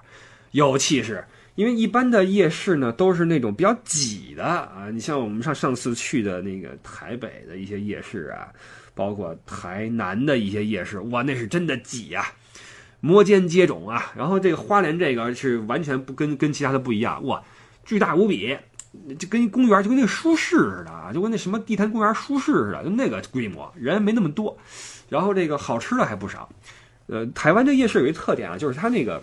[0.51, 1.25] 有气势。
[1.55, 4.91] 因为一般的夜市呢，都是那种比较挤的啊。
[4.91, 8.53] 你像我们上上次去的那个台北的一些夜市啊，
[8.93, 12.23] 包括台南的一些夜市，哇，那是真的挤呀，
[12.99, 14.13] 摩肩接踵啊。
[14.15, 17.43] 然后这个花莲这个是完全不跟跟其他的不一样，哇，
[17.83, 18.55] 巨大无比，
[19.17, 24.57] 就跟公园就跟那个书市似的啊，就跟那什么地坛公园书市似的，就那个规模，人没那么多。
[25.09, 26.49] 然后这个好吃的还不少。
[27.07, 29.21] 呃，台湾这夜市有一特点啊，就是它那个。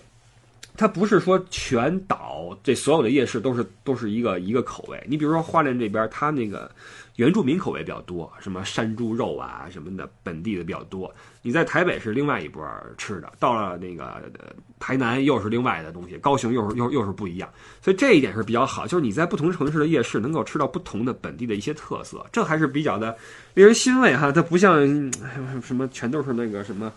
[0.80, 5.04] 它不是说全岛这所有的夜市都是都是一个一个口味。
[5.08, 6.70] 你比如说花莲这边，它那个
[7.16, 11.12] 原住民口味比较多，什么山猪肉啊什么的，本地的比较多。
[11.42, 14.22] 你在台北是另外一波吃的，到了那个
[14.78, 17.48] 台南又是另外的东西，高雄又是又又是不一样。
[17.80, 23.16] 所以这一点是比较好，就是你在不同城市的夜市能够吃到不同的本地的一些特色，这还是比较的
[23.54, 24.32] 令人欣慰哈。
[24.32, 24.86] 它不像
[25.62, 26.92] 什么全都是那个什么。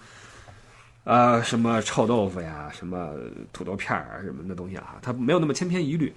[1.03, 3.15] 呃， 什么臭豆腐呀，什么
[3.51, 6.13] 土豆片儿啊，什么的东西啊，它没有那么千篇一律。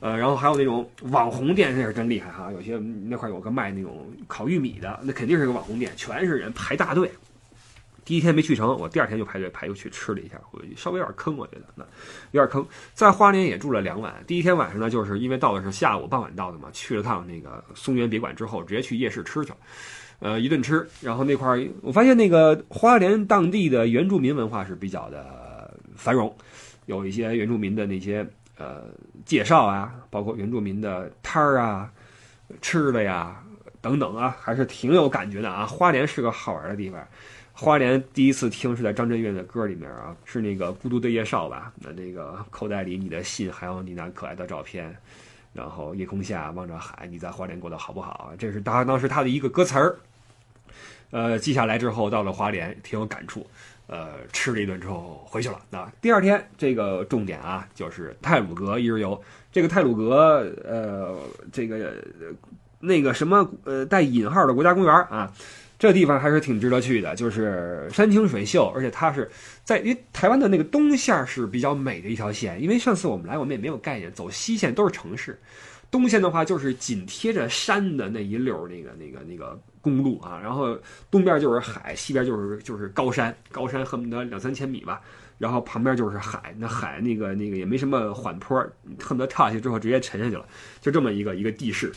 [0.00, 2.50] 呃，然后还有那种网红店，那是真厉害哈。
[2.50, 7.08] 有些那块有个卖那种烤玉米的，那肯定是个网红店，全是人排大队。
[8.04, 11.84] 第一天没去成，我第二天就排队排又去吃了一下，回去稍微有点坑，我觉得那
[12.32, 12.66] 有点坑。
[12.92, 19.56] 在花莲也住了两晚，第一天晚上呢，就是因为到的是下午傍晚到的嘛，去了趟那个松原别馆之后，直接去夜市吃去了。
[20.20, 26.34] 呃，一顿吃，然后那块儿我发现那个花莲当地的原住民文化是比较的繁荣，
[26.86, 28.84] 有一些原住民的那些呃
[29.26, 31.90] 介绍啊，包括原住民的摊儿啊、
[32.62, 33.42] 吃的呀
[33.82, 35.66] 等等啊，还是挺有感觉的啊。
[35.66, 37.06] 花莲是个好玩的地方，
[37.56, 41.72] 花莲第一次听是在张震岳的歌里面啊，是那个《孤独的夜少》吧？
[41.76, 44.94] 那那个口袋里你的信，还有你那可爱的照片，
[45.52, 48.32] 然后夜空下望着海，你在花莲过得好不好？
[48.36, 49.96] 这是当当时他的一个歌词儿。
[51.10, 53.46] 呃，记下来之后到了花莲，挺有感触。
[53.86, 55.60] 呃，吃了一顿之后回去了。
[55.70, 59.22] 那第二天这个重点啊，就是泰鲁阁一日游。
[59.52, 61.16] 这个泰鲁阁，呃，
[61.52, 61.94] 这个
[62.80, 65.32] 那个什么，呃，带引号的国家公园啊，
[65.78, 67.14] 这地方还是挺值得去的。
[67.14, 69.30] 就是山清水秀，而且它是
[69.64, 72.62] 在因为台湾的那个东线是比较美的一条线。
[72.62, 75.38] 因为上次我们来，我们也没有概念，走西线都是城市。
[75.90, 80.76] 东线的话就是紧贴着山的那一溜那个那个那个公路啊，然后
[81.08, 85.00] 东边就是海，西边就是就是高山，高山恨不得两三千米吧，
[85.38, 88.58] 然后旁边就是海，那海那个那个也没什么缓坡，
[89.00, 90.44] 恨不得跳下去之后直接沉下去了，
[90.80, 91.92] 就这么一个一个地势。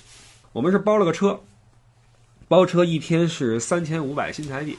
[0.54, 1.40] 我们是包了个车，
[2.50, 4.78] 包车一天是三千五百新台币，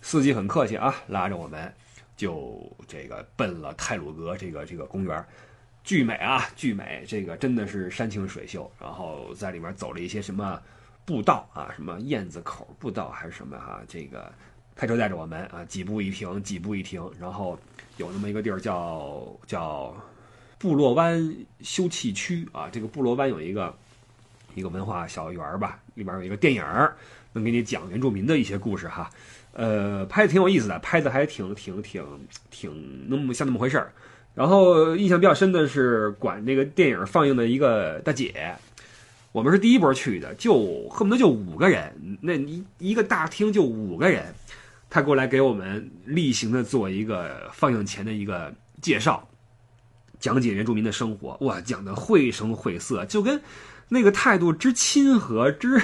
[0.00, 1.70] 司机很客气啊，拉着我们
[2.16, 5.22] 就这个奔了泰鲁阁这个这个公园，
[5.84, 8.70] 巨美啊，巨美，这个真的是山清水秀。
[8.80, 10.58] 然后在里面走了一些什么
[11.04, 14.32] 步道啊，什么燕子口步道还是什么哈，这个
[14.74, 17.58] 开车带着我们啊，几步一停，几步一停，然后
[17.98, 19.94] 有那么一个地儿叫叫
[20.56, 21.20] 部落湾
[21.60, 23.76] 休憩区啊，这个部落湾有一个
[24.54, 26.64] 一个文化小园吧，里边有一个电影
[27.34, 29.08] 能给你讲原住民的一些故事哈。
[29.52, 32.02] 呃，拍的挺有意思的，拍的还挺挺挺
[32.50, 33.92] 挺那么像那么回事儿。
[34.34, 38.54] 然后印象比较深的是管这个电影放映的一个大姐，
[39.32, 44.32] 我们是第一波去的，就恨不得就五个人，那一一个大厅就五个人，
[44.88, 49.28] 她过来给我们例行的做一个放映前的一个介绍，
[50.20, 53.40] 讲解原住民的生活，哇，讲的绘声绘色，就跟
[53.90, 55.82] 那个态度之亲和之。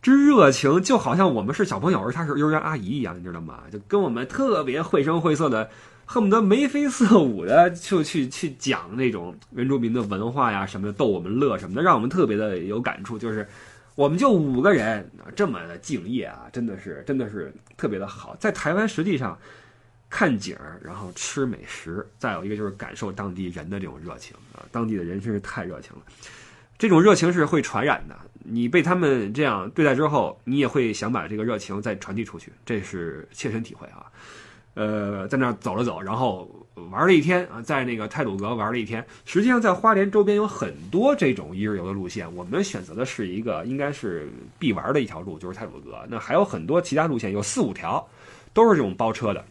[0.00, 3.64] 之热情，就好像我们是小朋友，而她是幼儿园阿姨一样，你知道吗？
[3.70, 5.68] 就跟我们特别绘声绘色的，
[6.06, 13.18] 恨不得眉飞色舞的，就去去讲那种原住民的文化呀什么的，逗我们乐什么的，让我们特别的有感触。
[13.18, 13.46] 就是
[13.96, 18.36] 我们就五个人，这么的敬业啊，真的是真的是特别的好。
[18.38, 19.36] 在台湾，实际上
[20.08, 26.02] 看景儿，然后吃美食，再有一个就是感受当地人的这种热情啊，当地的人真是太热情了。
[26.78, 34.06] 这种热情是会传染的，你被他们这样对待之后，你也会想把这个热情再传递出去，这是切身体会啊。
[34.74, 36.48] 呃，在那儿走了走，然后
[36.92, 39.04] 玩了一天啊，在那个泰鲁阁玩了一天。
[39.24, 45.98] 实际上，在花莲周边有很多这种一日游的路线，我们选择的是一个应该是必玩的一条路，就是泰鲁阁。
[46.08, 48.08] 那还有很多其他路线，有四五条，
[48.52, 49.44] 都是这种包车的。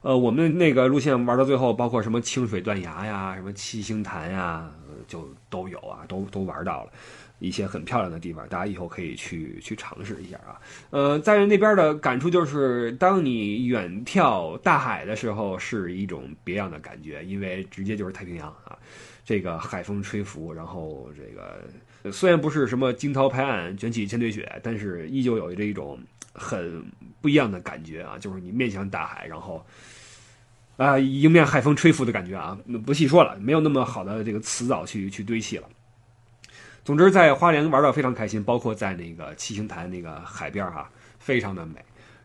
[0.00, 4.68] 呃，我们那个路线玩到最后，包括什么清水断崖呀，什么七星潭呀。
[5.06, 6.92] 就都有啊，都都玩到了
[7.38, 10.60] 一些很漂亮的地方，大家以后可以去去尝试一下啊。
[10.90, 18.78] 呃，在那边的感触就是，当你远眺大海的时候，是一种别样的感觉，因为直接就是太平洋啊，
[19.24, 25.98] 这个海风吹拂，然后这个虽然不是什么惊涛拍岸、卷起千堆雪，但是依旧有这一种
[26.32, 26.84] 很
[27.20, 29.64] 不一样的感觉啊，就是你面向大海，然后。
[30.76, 35.68] 啊，迎面海风吹拂的感觉啊，不细说了，没有那么好的这个词藻去去堆砌了。
[36.84, 41.76] 总之，在花莲玩的非常开心，包括在那个七星潭那个海边哈，非常的美。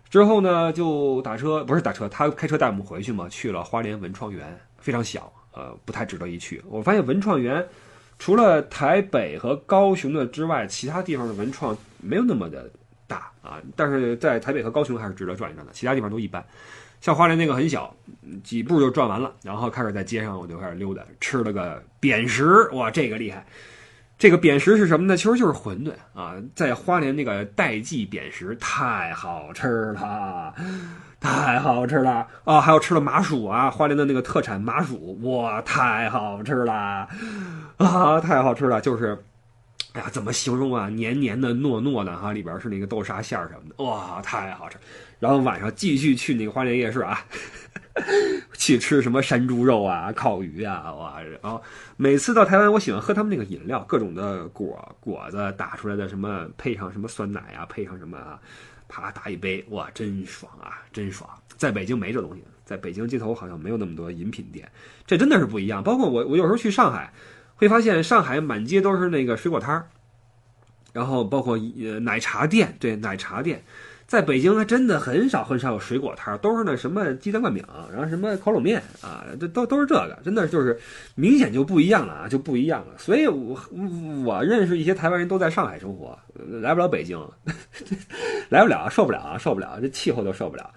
[0.10, 6.62] 之后呢，就打车，不是打车，他开车带我们回去嘛，去了花莲文创园，非常小，呃，不太值得一去。
[6.68, 7.66] 我发现文创园
[8.20, 12.70] 除了台北和高雄的之外，其他地方的文创没有那么的
[13.08, 16.46] 大啊，但是在台北和高雄还是值得转一转的，其他地方都一般。
[17.02, 17.94] 像花莲那个很小，
[18.44, 23.44] 几步就转完了，然后开始在街上我就开始溜达，吃了个扁食，哇，这个厉害！
[24.20, 25.18] 这个扁食是什么呢？
[25.18, 30.54] 其实就是馄饨啊，在花莲那个代记扁食太好吃了，
[31.20, 32.62] 太好吃了啊！
[32.62, 37.08] 还有吃了麻薯啊，花莲的那个特产麻薯，哇，太好吃了
[37.78, 39.18] 啊，太好吃了，就是，
[39.94, 40.88] 哎呀，怎么形容啊？
[40.90, 44.78] 黏黏的、糯糯的哈，里边是那个豆沙馅儿什么的，哇，太好吃。
[45.20, 47.24] 然后晚上继续去那个花莲夜市啊，
[48.58, 51.22] 去吃什么山猪肉啊、烤鱼啊，哇！
[51.22, 51.62] 然后
[51.98, 58.40] 每次到台湾，我喜欢喝他们那个饮料，各种的果果子打出来的，什么配上什么酸奶啊，配上什么啊，
[58.88, 61.30] 啪打一杯，哇，真爽啊，真爽！
[61.58, 64.72] 在北京没这东西，在北京街头好像没有那么多饮品店，
[65.06, 65.84] 这真的是不一样。
[65.84, 67.14] 包括我，我有时候去上海，
[67.62, 69.86] 会发现上海满街都是那个水果摊儿，
[70.94, 73.64] 然后包括呃奶茶店，对，奶茶店。
[74.08, 80.78] 在北京还真的很少很少有水果摊儿都是那什么鸡蛋灌饼，然后什么烤冷面啊，这都都是这个，真的就是
[81.14, 82.98] 明显就不一样了啊，就不一样了。
[82.98, 83.56] 所以，我
[84.26, 86.18] 我认识一些台湾人都在上海生活，
[86.62, 87.18] 来不了北京，
[88.50, 90.68] 来不了，受不了啊，受不了，这气候都受不了。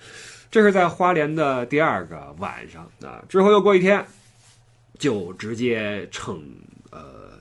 [0.50, 4.04] 这是在花莲的第二个晚上啊，之后又过一天，
[4.96, 6.40] 就直接乘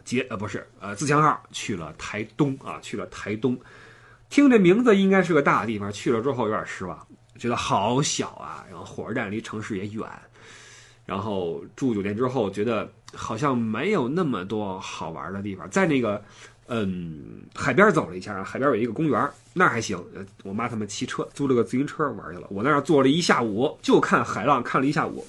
[0.04, 3.58] 杰呃不是呃自强号去了台东啊，去了台东。
[4.30, 8.66] 听这名字应该是个大地方，去了之后有点失望，觉得好小啊。
[8.70, 10.10] 然后火车站离城市也远，
[11.06, 15.70] 然后住酒店之后觉得好像没有那么多好玩的地方。
[15.70, 16.20] 在那个，
[16.68, 20.04] 嗯，海边走了一下，海边有一个公园，那还行。
[20.44, 25.24] 我妈他们骑车租了个自行车玩去了，我那儿坐了一下午，就看海浪看了一下午，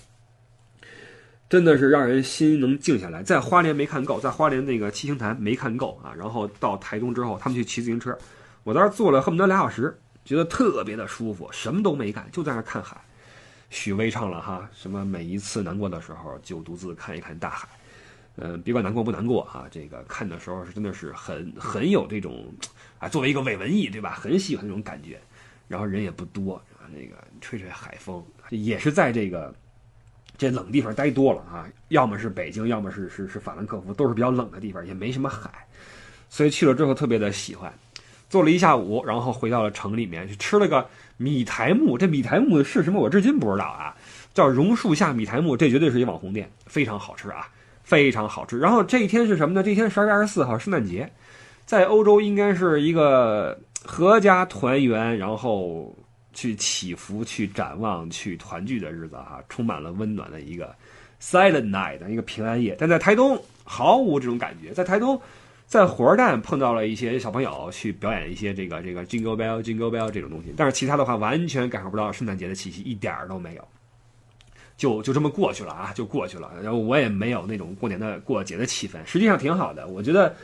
[1.55, 3.23] 真的是让人心能静下来。
[3.23, 6.13] 在花莲没看够，在花莲那个七星潭没看够啊。
[6.13, 8.19] 然后到台东之后，他们去骑自行车。
[8.65, 13.01] 我在那坐了恨不得俩小时，觉得特别的舒服，什么都没干，就在那看海。
[13.71, 17.69] 许巍唱了哈，什么每一次难过的时候就独自看一看大海，
[18.35, 22.53] 嗯，别管难过不难过啊，这个看的时候是真的是很很有这种
[22.99, 25.21] 啊，作为一个伪文艺对吧，很喜欢那种感觉。
[25.69, 26.61] 然后人也不多，
[26.93, 29.55] 那个吹吹海风，也是在这个
[30.37, 35.51] 这冷地方待多了啊，要么是北京，要么是是是法兰克福，都是比较冷的地方，也没什么海，
[36.29, 37.73] 所以去了之后特别的喜欢。
[38.29, 40.85] 坐了一下午，然后回到了城里面去吃了个
[41.19, 41.97] 米苔木。
[41.97, 43.01] 这米苔木是什么？
[43.01, 43.95] 我至今不知道啊。
[44.33, 47.47] 叫榕树下米苔木，这绝对是一网红店，非常好吃啊，
[47.85, 48.59] 非常好吃。
[48.59, 49.63] 然后这一天是什么呢？
[49.63, 51.09] 这一天十二月二十四号，圣诞节，
[51.65, 55.95] 在欧洲应该是一个阖家团圆，然后
[56.35, 60.75] 去祈福、去展望、去团聚的日子哈，充满了温暖的一个
[61.21, 62.77] Silent Night 的一个平安夜。
[62.79, 65.19] 但在台东毫无这种感觉，在台东。
[65.67, 73.67] 在火车站碰到了一些小朋友去表演一些这个这个 Jingle Bell Jingle Bell 这种东西，但是其他的话完全感受不到圣诞节的气息，一点儿都没有，
[74.77, 76.53] 就就这么过去了啊，就过去了。
[76.63, 79.89] 然后我也没有那种过年的过节的气氛，实际上挺好的。
[79.89, 80.37] 我觉得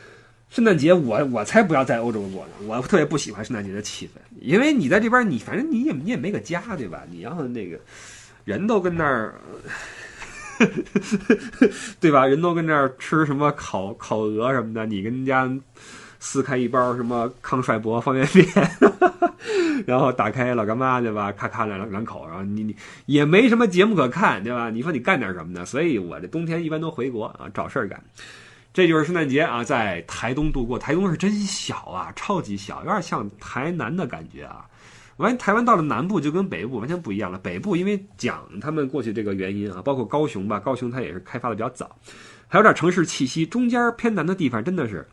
[0.51, 7.03] 圣诞节我我才不要在欧洲过呢，我特别不喜欢圣诞节的气氛，因为你在这边你反正你也你也没个家对吧？
[7.09, 7.79] 你要那个
[8.45, 9.33] 人都跟那儿。
[11.99, 12.27] 对吧？
[12.27, 15.49] 人都跟那儿吃什么烤烤鹅什么的，你跟人家
[16.19, 18.45] 撕开一包什么康帅博方便面，
[19.87, 21.31] 然后打开老干妈对吧？
[21.31, 22.75] 咔咔两两口，然后你你
[23.07, 24.69] 也没什么节目可看对吧？
[24.69, 25.65] 你说你干点什么呢？
[25.65, 27.99] 所以我这冬天一般都回国啊，找事儿干。
[28.73, 30.79] 这就是圣诞节啊，在台东度过。
[30.79, 34.65] 台东是真小啊，超级小，有点像台南的感觉啊。
[35.17, 37.37] 完，台湾到了南部就跟北部完全不一样了。
[37.37, 41.95] 北部因为讲他们过去这个原因啊，包括高雄吧，高雄它也是开发的比较早，
[42.47, 43.45] 还有点城市气息。
[43.45, 45.05] 中间偏南的地方真的是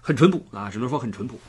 [0.00, 1.40] 很淳朴啊，只能说很淳朴。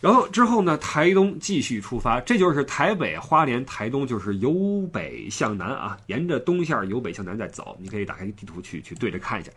[0.00, 7.76] 然后之后呢，台东继续出发，这就是台北、花莲、台东，就是由北向南啊，沿着东线由北向南在走。
[7.80, 9.52] 你可以打开地图去去对着看一下。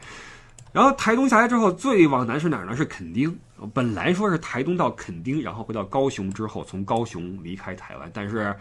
[0.72, 2.76] 然后台东下来之后，最往南是哪儿呢？
[2.76, 3.38] 是垦丁。
[3.74, 8.10] 本来说是台东到垦丁，然后回到高雄之后，从高雄离开台湾。
[8.14, 8.56] 但是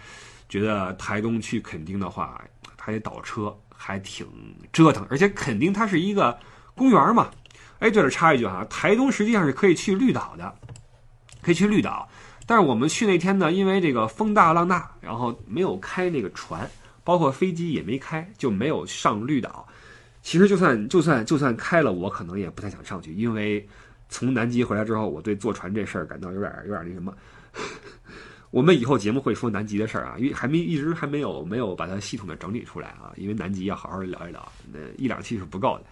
[0.48, 2.42] 觉得台东去垦丁的话，
[2.78, 4.26] 还得倒车，还挺
[4.72, 5.06] 折腾。
[5.08, 6.38] 而且垦丁它是一个
[6.74, 7.30] 公园嘛。
[7.78, 10.54] 哎，对了插一句哈，台东实际上是可以去绿岛的，
[11.40, 12.06] 可以去绿岛。
[12.44, 16.68] 但是我们去那天呢，因为这个风大浪大，然后没有开那个船，
[17.04, 19.66] 包括飞机也没开，就没有上绿岛。
[20.22, 23.66] 其实就算就算就算开了，我可能也不太想上去，因为
[24.08, 27.14] 从南极回来之后，我对坐船这事儿感到有点有点那什么。
[28.50, 35.84] 我们以后节目会说南极的事儿啊，因为还没一直还没有没有把它系统的整理出来啊，因为南极要好好聊一聊，那一两期是不够的。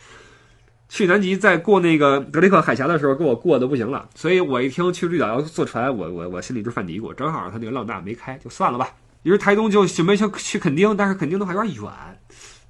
[0.88, 8.88] 去南极在过那个德雷克海峡的时候，给我过的不行了，所以我一听去绿岛要坐船，我我我心里就犯嘀咕，正好他那个浪大没开，就算了吧。
[9.22, 11.92] 于是台东就准备去去垦丁，但是垦丁的话有点远。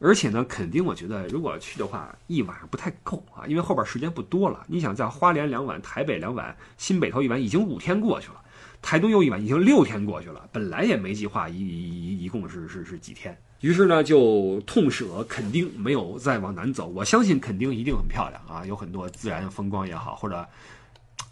[0.01, 4.65] 而且呢，肯定我觉得如果去的话，一晚上不太够啊，因为后边时间不多了。
[4.69, 8.37] 你想在花莲两晚，台北两晚，新北头一晚，已经五天过去了；
[8.81, 10.49] 台东又一晚，已经六天过去了。
[10.53, 16.87] 本来也没计划一一一共是是是几天，于是呢就痛舍垦丁，没有再往南走。
[16.87, 20.47] 我相信垦丁一定很漂亮啊，有很多自然风光也好，或者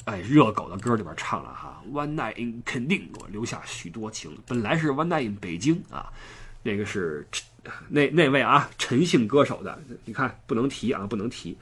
[0.06, 4.36] 哎热狗的歌里边唱了哈，One night in 肯定给，我留下许多情。
[4.44, 6.12] 本来是 One night in 北京啊，
[6.64, 7.24] 那个是。
[7.88, 11.56] 那那位啊，陈姓歌手的，你看不能提啊，不能提，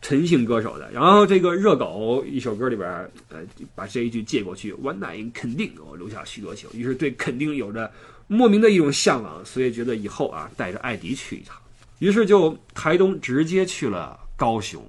[0.00, 0.90] 陈姓歌手的。
[0.92, 2.88] 然后这个热狗一首歌里边，
[3.28, 3.40] 呃，
[3.74, 7.90] 把这一句借过去，One night in 肯定给我留下许多情，于是对肯定有着
[8.26, 11.56] 莫名的一种向往，所以觉得以后啊，带着艾迪去一趟。
[11.98, 14.82] 于是就台东直接去了高雄。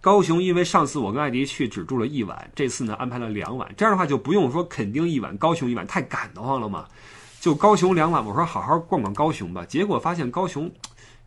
[0.00, 6.86] 高雄因为上次我跟艾迪去只住了一晚，这次呢安排了两晚，这样的话就不用说肯定一晚，高雄一晚，太赶得慌了嘛。
[7.40, 10.70] 就高雄两晚，我说好好逛逛高雄吧，结果发现高雄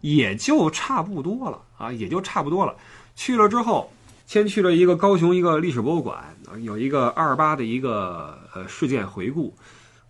[0.01, 2.75] 也就差不多了啊，也就差不多了。
[3.15, 3.89] 去了之后，
[4.25, 9.55] 先去了一个高雄一个历史博物馆，有一个二八的一个呃事件回顾，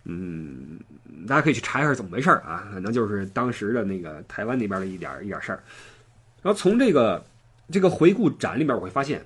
[0.04, 0.80] 嗯，
[1.28, 5.62] 大家可以去查一下怎么回事啊，反正就是当时的那个台湾那边的一点一点事儿。
[6.42, 7.24] 然后从这个
[7.70, 9.24] 这个回顾展里边，我会发现，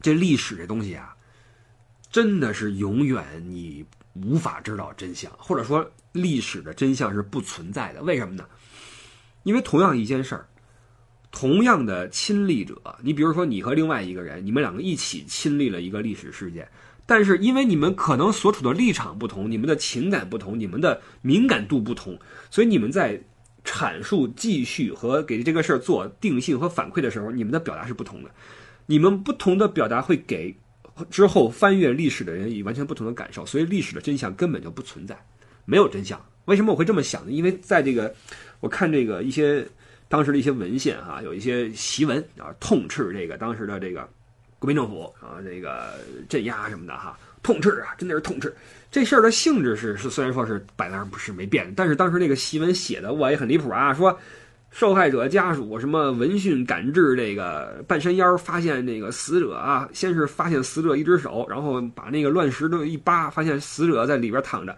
[0.00, 1.14] 这历史这东西啊，
[2.10, 3.86] 真的是永远你。
[4.24, 8.02] 无法知道真相，或者说历史的真相是不存在的。
[8.02, 8.44] 为什么呢？
[9.44, 10.46] 因为同样一件事儿，
[11.30, 16.68] 同样的亲历者，你比如说你和另外一个人，你们两个一起亲历了一个历史事件，
[17.06, 22.18] 但是因为你们可能所处的立场不同，你们的情感不同，你们的敏感度不同，
[22.50, 23.20] 所以你们在
[23.64, 28.30] 阐述、继续和给这个事儿做定性和反馈的时候，你们的表达是不同的。
[28.86, 30.58] 你们不同的表达会给。
[31.10, 35.16] 之后翻阅历史的人以完全不同的感受，所以历史的真相根本就不存在，
[35.64, 36.20] 没有真相。
[36.46, 37.32] 为什么我会这么想呢？
[37.32, 38.14] 因为在这个
[38.60, 39.66] 我看这个一些
[40.08, 44.08] 当时的一些文献哈，有一些檄文啊，痛斥这个当时的这个
[44.58, 45.94] 国民政府啊，这个
[46.28, 48.54] 镇压什么的哈，痛斥啊，真的是痛斥。
[48.90, 54.18] 这事儿的性质是是虽然说是摆那儿不是没变，但是当时那个檄文写的我也很离谱啊，说
[54.78, 64.76] 受害者家属什么闻讯赶至这个半山腰，发现那个死者啊，先是发现死者一只手，然后把那个乱石都一扒，发现死者在里边躺着。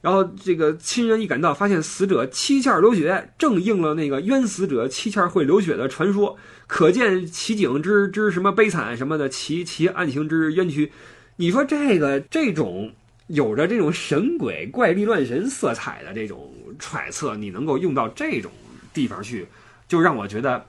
[0.00, 10.90] 然后这个亲人一赶到，发现死者七窍流血，正应了那个冤死者七窍会流血的传说，可见其景之之什么悲惨什么的，其其案情之冤屈。
[11.36, 12.90] 你说这个这种
[13.26, 18.50] 有着这种神鬼怪力乱神色彩的这种揣测，你能够用到这种
[18.94, 19.46] 地方去，
[19.86, 20.64] 就让我觉得，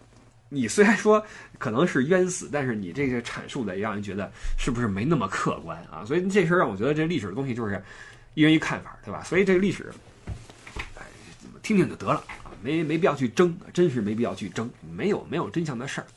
[0.49, 1.25] 你虽然说
[1.57, 6.03] 可能是冤死，但是你这个阐述的也让人觉得是不是没那么客观啊？
[6.03, 7.81] 所以这事儿让我觉得这历史的东西就是。
[8.37, 9.23] 一人一看法，对吧？
[9.23, 9.89] 所以这个历史，
[10.97, 11.03] 哎，
[11.63, 16.07] 听听就得了啊，没没必要去争，真是没必要去争，没有没有真相的事儿。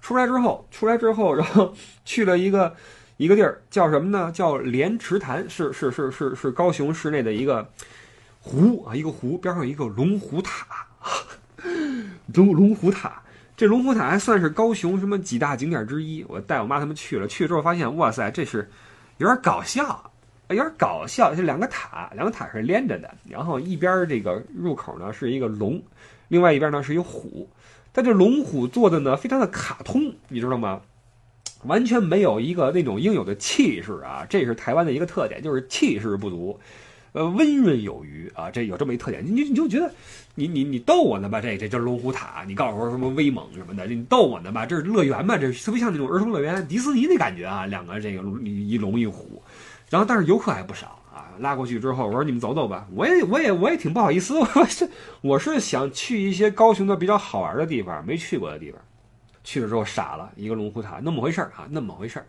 [0.00, 1.76] 出来之后，出来之后，然后
[2.06, 2.74] 去了一个
[3.18, 4.32] 一个地儿，叫什么呢？
[4.32, 7.70] 叫莲池潭，是是是是是高雄市内的一个
[8.40, 10.66] 湖啊，一个湖边上有一个龙虎塔，
[12.34, 13.22] 龙龙虎塔。
[13.56, 16.24] 这龙虎塔还算是高雄什么几大景点之一。
[16.28, 18.68] 我带我妈他们去了，去了之后发现，哇塞，这是
[19.18, 20.10] 有点搞笑。
[20.48, 25.80] 有点搞笑，这两个塔，两个塔是连着的，然后一边这个入口呢是一个龙，
[26.26, 27.48] 另外一边呢是一虎，
[27.92, 30.80] 但这龙虎做的呢非常的卡通，你知道吗？
[31.66, 36.58] 完全没有一个那种应有的气势啊，这是台湾的一个特点，就是气势不足，
[37.12, 39.92] 呃，温润有余啊，这有这么一特点，你你就觉得
[40.34, 41.40] 你你你逗我呢吧？
[41.40, 44.64] 这这叫龙虎塔，你告诉我什么威猛什么的，你逗我呢吧？
[44.64, 45.36] 这是乐园吧？
[45.36, 49.42] 这特别像那种儿童乐园、迪士尼的感觉啊，两个这个一龙一虎。
[49.88, 51.26] 然后，但是游客还不少啊！
[51.40, 52.86] 拉过去之后，我说你们走走吧。
[52.94, 54.38] 我也，我也，我也挺不好意思。
[54.38, 54.88] 我是，
[55.20, 58.80] 我是想去一些高雄的比较好玩的地方，没去过的地方。
[59.42, 62.26] 去了之后傻了，一个龙虎塔，那么回事儿啊，那么回事儿。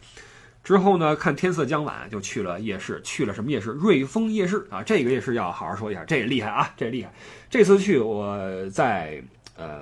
[0.63, 3.01] 之后呢，看天色将晚，就去了夜市。
[3.03, 3.71] 去了什么夜市？
[3.71, 4.83] 瑞丰夜市啊！
[4.83, 7.11] 这个夜市要好好说一下，这也厉害啊，这也厉害。
[7.49, 9.21] 这次去我在
[9.57, 9.81] 呃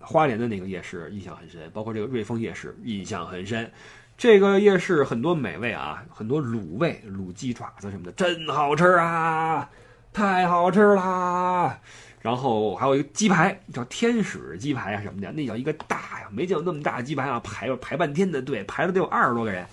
[0.00, 3.70] 花莲的那个夜市印象很深，包括这个瑞丰夜市印象很深。
[4.16, 9.68] 这个夜市很多美味啊，很多卤味、卤鸡爪子什么的，真好吃啊，
[10.12, 11.80] 太好吃啦！
[12.20, 19.66] 然后还有一个鸡排，叫天使鸡排啊什么的，那叫一个大呀，没见过那么大的鸡排啊，排了排半天的队，排了得有二十多个人，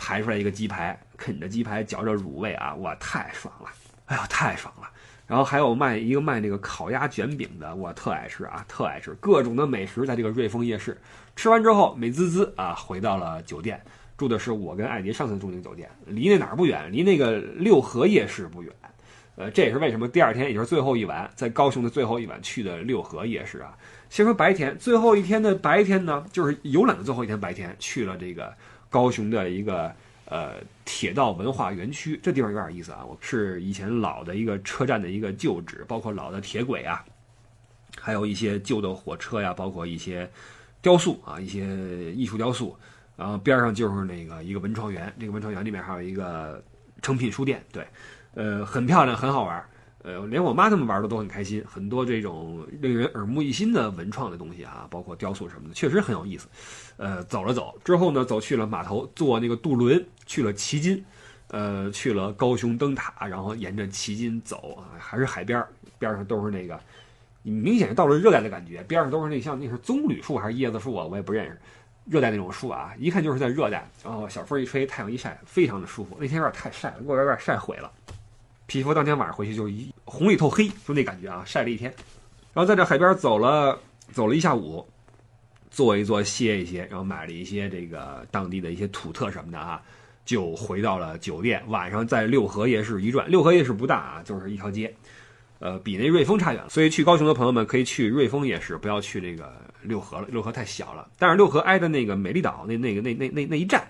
[0.00, 3.68] 排出来一个鸡排，啃着鸡排，嚼着卤味啊，哇，太爽了！
[4.06, 4.88] 哎呦，太爽了！
[5.26, 10.98] 然后还有卖一个卖那个烤鸭卷饼的，我特爱吃啊，特爱吃各种的美食，在这个瑞丰夜市
[11.36, 13.78] 吃完之后，美滋滋啊，回到了酒店，
[14.16, 18.72] 住的是我跟艾迪上次住那个酒店，离那哪儿不远，离那个六合夜市不远，
[19.36, 23.76] 呃，这也是为什么第二天也就是最后一晚，在高雄的最后一晚去的六合夜市啊。
[24.08, 28.52] 先说白天，最后一天的白天呢，就是游览的最后一天白天，去了这个
[28.90, 29.90] 高雄的一个。
[30.26, 33.04] 呃，铁道文化园区这地方有点意思啊！
[33.04, 37.04] 我是以前老的一个车站的一个旧址，包括老的铁轨啊，
[37.98, 40.30] 还有一些旧的火车呀，包括一些
[40.80, 41.66] 雕塑啊，一些
[42.12, 42.76] 艺术雕塑。
[43.16, 46.62] 然后边上就是那个一个文创园，这个文创园里面还有一个
[47.02, 47.84] 成品书店，对，
[48.34, 49.64] 呃，很漂亮，很好玩。
[50.02, 56.48] 呃，连我妈他们玩的都很开心，很多这种令人耳目一新的文创的东西啊，包括雕塑什么的，确实很有意思。
[56.96, 61.04] 呃，走了走之后呢，走去了码头，坐那个渡轮去了旗津，
[61.48, 65.62] 呃，去了高雄灯塔，然后沿着旗津走啊，还是海边
[65.98, 66.80] 边上都是那个，
[67.42, 71.60] 你明显是到了热带的感觉，边上都是那像那是棕榈树还是椰子树啊，我也不认识，
[72.06, 73.86] 热带那种树啊，一看就是在热带。
[74.02, 76.16] 然后小风一吹，太阳一晒，非常的舒服。
[76.18, 77.92] 那天有点太晒了，给我有点晒毁了。
[78.70, 81.92] 皮肤当天晚上回去就一红里透黑，就那感觉啊，晒了一天，
[82.52, 83.76] 然后在这海边走了
[84.12, 84.86] 走了一下午，
[85.72, 89.82] 坐一坐歇一歇，然后买了一些这个当地的一些土特什么的啊，
[90.24, 91.60] 就回到了酒店。
[91.66, 94.94] 晚上在六合夜市一转，六合夜市不大啊，就是一条街，
[95.58, 96.70] 呃，比那瑞丰差远了。
[96.70, 99.52] 所以去高雄的朋友们可以去瑞丰夜市，不要去那个
[99.82, 101.08] 六合了，六合太小了。
[101.18, 103.84] 但是六合挨的那个美丽岛那那个那那那那一站。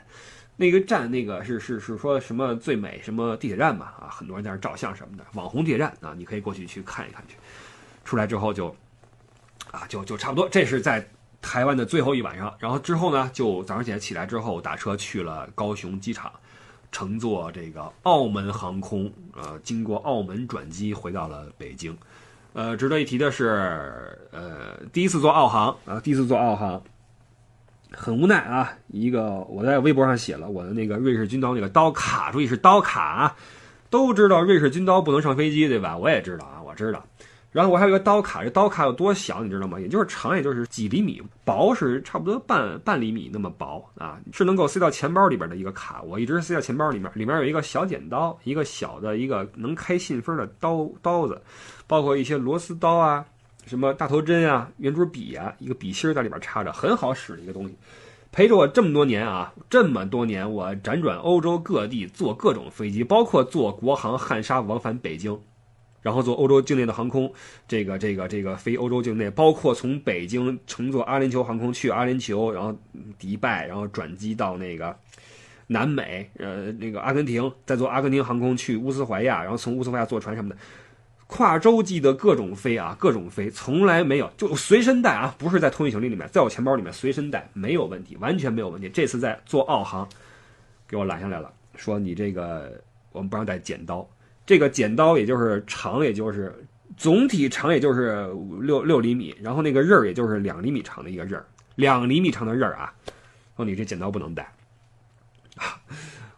[0.60, 3.86] 那个站，那个是是是说什么最美什么地铁站嘛？
[3.98, 7.34] 啊，很多人在那照相什么的，网红地铁站啊，你可以过去去看一看去。
[8.04, 8.68] 出来之后就，
[9.70, 10.46] 啊，就就差不多。
[10.50, 11.08] 这是在
[11.40, 16.30] 台湾的最后一晚上，然后之后呢，就早上起来起来之后打车去了高雄机场，
[16.92, 21.96] 乘坐这个澳门航空，呃，经过澳门转机回到了北京。
[22.52, 26.82] 呃，值得一提的是，呃，第一次坐澳航啊，第一次坐澳航。
[27.92, 28.72] 很无奈啊！
[28.88, 33.36] 一个我在微博上写了我的那个瑞士军刀那个刀卡，注意是刀卡啊，
[33.90, 35.96] 都知道瑞士军刀不能上飞机，对吧？
[35.96, 37.04] 我也知道啊，我知道。
[37.52, 39.80] 然后我还有一个刀卡，这刀卡有多小，你知道吗？
[39.80, 46.00] 也就是长，也就是几厘米，薄是差不多半半厘米那么薄啊，是能够塞到钱包里边的一个卡。
[46.02, 51.42] 我一直塞到钱包里面，里面有一个小剪刀，一个小的一个能开信封的刀刀子，
[51.88, 53.26] 包括一些螺丝刀啊，
[53.66, 57.76] 什么大头针啊，圆珠笔啊，一个笔芯在里边插着，很好使的一个东西。
[58.32, 65.38] 陪着我这么多年啊，这么多年我辗转欧洲各地，坐各种飞机，包括坐国航汉莎往返北京。
[66.02, 67.30] 然后坐欧洲境内的航空，
[67.68, 72.74] 这个这个这个飞欧洲境内，包括从北京乘坐阿联酋航空去阿联酋，然后
[73.18, 74.96] 迪拜，然后转机到那个
[75.66, 80.56] 南美，呃，那个阿根廷，再坐阿根廷航空去乌斯怀亚，然后从乌斯怀亚坐船什么的，
[81.30, 88.88] 跨洲际的各种飞啊，各种飞，从来没有就随身带啊，不是在托运行李里面，在我钱包里面随身带没有问题，完全没有问题。
[88.88, 90.08] 这次在坐澳航，
[90.88, 94.04] 给我拦下来了，说你这个我们不让带剪刀。
[94.44, 96.52] 这个剪刀也就是长，也就是
[96.96, 98.28] 总体长，也就是
[98.60, 102.92] 六六厘米，然后那个刃儿也就是两厘米长的一个刃儿，两厘米长的刃儿啊。
[103.56, 104.52] 说你这剪刀不能带，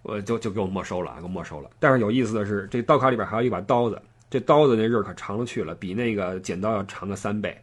[0.03, 1.71] 我就就给我没收了，给我没收了。
[1.79, 7.55] 但是有意思的是，这刀卡里边还有一把刀子，这刀子那刃可长了去了，比那个剪刀要长个三倍。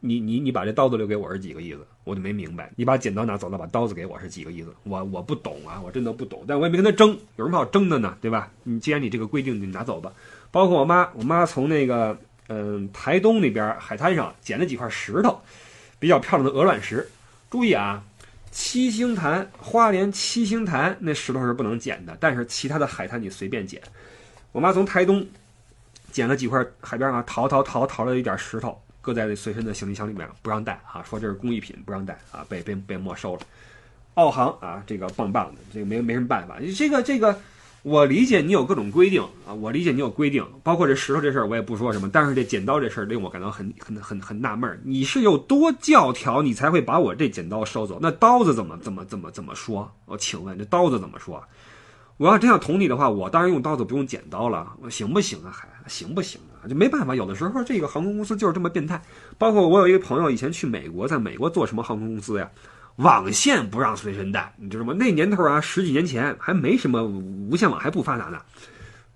[0.00, 1.78] 你你你把这刀子留给我是几个意思？
[2.04, 2.70] 我就没明白。
[2.76, 4.68] 你把剪刀拿走了，把刀子给我是几个意思？
[4.82, 6.44] 我我不懂啊，我真的不懂。
[6.46, 8.18] 但我也没跟他争，有什么好争的呢？
[8.20, 8.52] 对吧？
[8.64, 10.12] 你既然你这个规定，你拿走吧。
[10.50, 15.40] 包括我妈，我妈从那个嗯台东那边海滩上捡了几块石头，
[15.98, 17.08] 比较漂亮的鹅卵石。
[17.50, 18.04] 注意啊，
[18.50, 23.80] 七星潭花莲七星潭那石头是不能捡的，但是其他的海滩你随便捡。
[24.52, 25.26] 我妈从台东
[26.14, 28.80] 捡了几块海边上淘淘淘淘了一点石头。
[29.02, 31.02] 搁在随身的行李箱里面，不让带啊！
[31.02, 32.46] 说这是工艺品，不让带啊！
[32.48, 33.42] 被被被没收了。
[34.14, 36.56] 澳航啊，这个棒棒的，这个没没什么办法。
[36.74, 37.38] 这个这个，
[37.82, 42.08] 我理解你有各种规定啊，我理解你有规定，包括这石头这事儿，我也不说什么。
[42.10, 44.80] 但是这剪刀这事儿令我感到很很很很纳闷儿。
[44.84, 47.98] 你是有多教条，你才会把我这剪刀收走？
[48.00, 49.92] 那刀子怎么怎么怎么怎么说？
[50.06, 51.44] 我请问这刀子怎么说？
[52.16, 55.50] 我要真想捅你的话，我当然用刀子，不用剪刀了，行不行啊？
[55.52, 56.68] 还行不行啊？
[56.68, 59.02] 就没办法，有的时候这个航空公司就是这么变态。
[59.38, 62.50] 包括我有一个朋友以前去美国，在美国做什么航空公司呀？
[62.96, 64.94] 网线不让随身带，你知道吗？
[64.96, 68.40] 那年头啊，十几年前还没什么无线网，还不发达呢。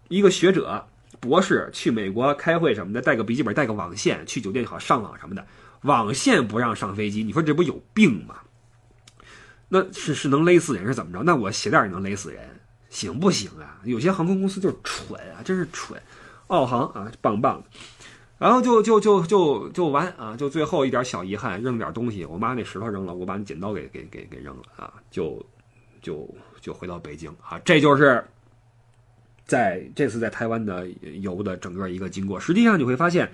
[0.09, 0.85] 一个学者、
[1.21, 5.47] 博士去美国开会什么的，带个笔记本，带个网线，去酒店好上网什么的。
[5.83, 8.35] 网线不让上飞机，你说这不有病吗？
[9.69, 11.23] 那是是能勒死人是怎么着？
[11.23, 12.43] 那我鞋带也能勒死人。
[12.91, 13.79] 行不行啊？
[13.85, 16.03] 有些航空公司就是蠢啊，真是蠢。
[16.49, 17.63] 澳航啊，棒棒。
[18.37, 22.25] 然后就就就就就完啊，就最后一点小遗憾，扔点东西。
[22.25, 25.43] 我妈那石头扔了，我把那剪刀给给给给扔了啊，就
[26.03, 26.29] 就
[26.61, 27.59] 就回到北京啊。
[27.65, 28.23] 这就是
[29.45, 30.87] 在这次在台湾的
[31.23, 32.39] 游的整个一个经过。
[32.39, 33.31] 实际上你会发现。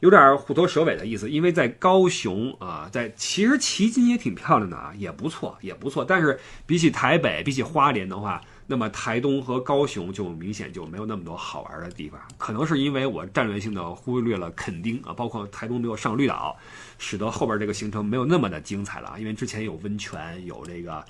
[0.00, 6.04] 有点虎头蛇尾的意思，因为在高雄啊，在其实旗津也挺漂亮的啊，也不错，也不错。
[6.04, 8.40] 但是比起台北，比起花莲的话，
[8.70, 12.20] 那么台东和高雄就明显就没有那么多好玩的地方。
[12.36, 16.54] 可能是因为我战略性的忽略了垦丁啊，包括台东没有上绿岛，
[16.98, 19.16] 使得后边这个行程没有那么的精彩了。
[19.18, 21.02] 因为之前有温泉，有这个，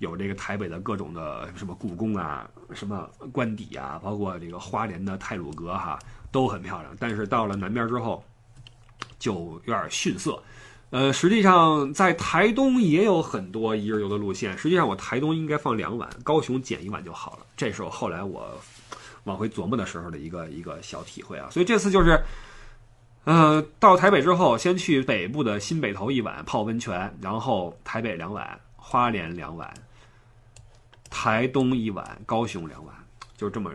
[0.00, 5.96] 有这个台北的各种的什么故宫啊，什么官邸啊，包括这个花莲的泰鲁阁哈，
[6.32, 6.94] 都很漂亮。
[6.98, 8.22] 但是到了南边之后。
[9.16, 10.42] 就有点逊色，
[10.94, 14.56] 呃，实际上在台东也有很多一日游的路线。
[14.56, 17.38] 实际上我台东应该放两晚，高雄减一晚就好了。
[17.56, 18.48] 这是我后来我
[19.24, 21.48] 往回琢磨的时候的一个一个小体会啊。
[21.50, 22.22] 所以这次就是，
[23.24, 29.74] 呃，到台北之后，先去北部的新北头一晚泡温泉，然后台北两晚，花莲两晚，
[31.10, 32.94] 台东一晚，高雄两晚，
[33.36, 33.68] 就这么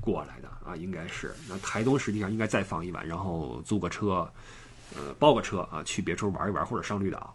[0.00, 1.34] 过来的啊，应该是。
[1.48, 4.32] 那台东实际上应该再放一晚，然后租个车。
[4.94, 7.34] 呃，包个车啊，去别处玩一玩，或者上绿岛。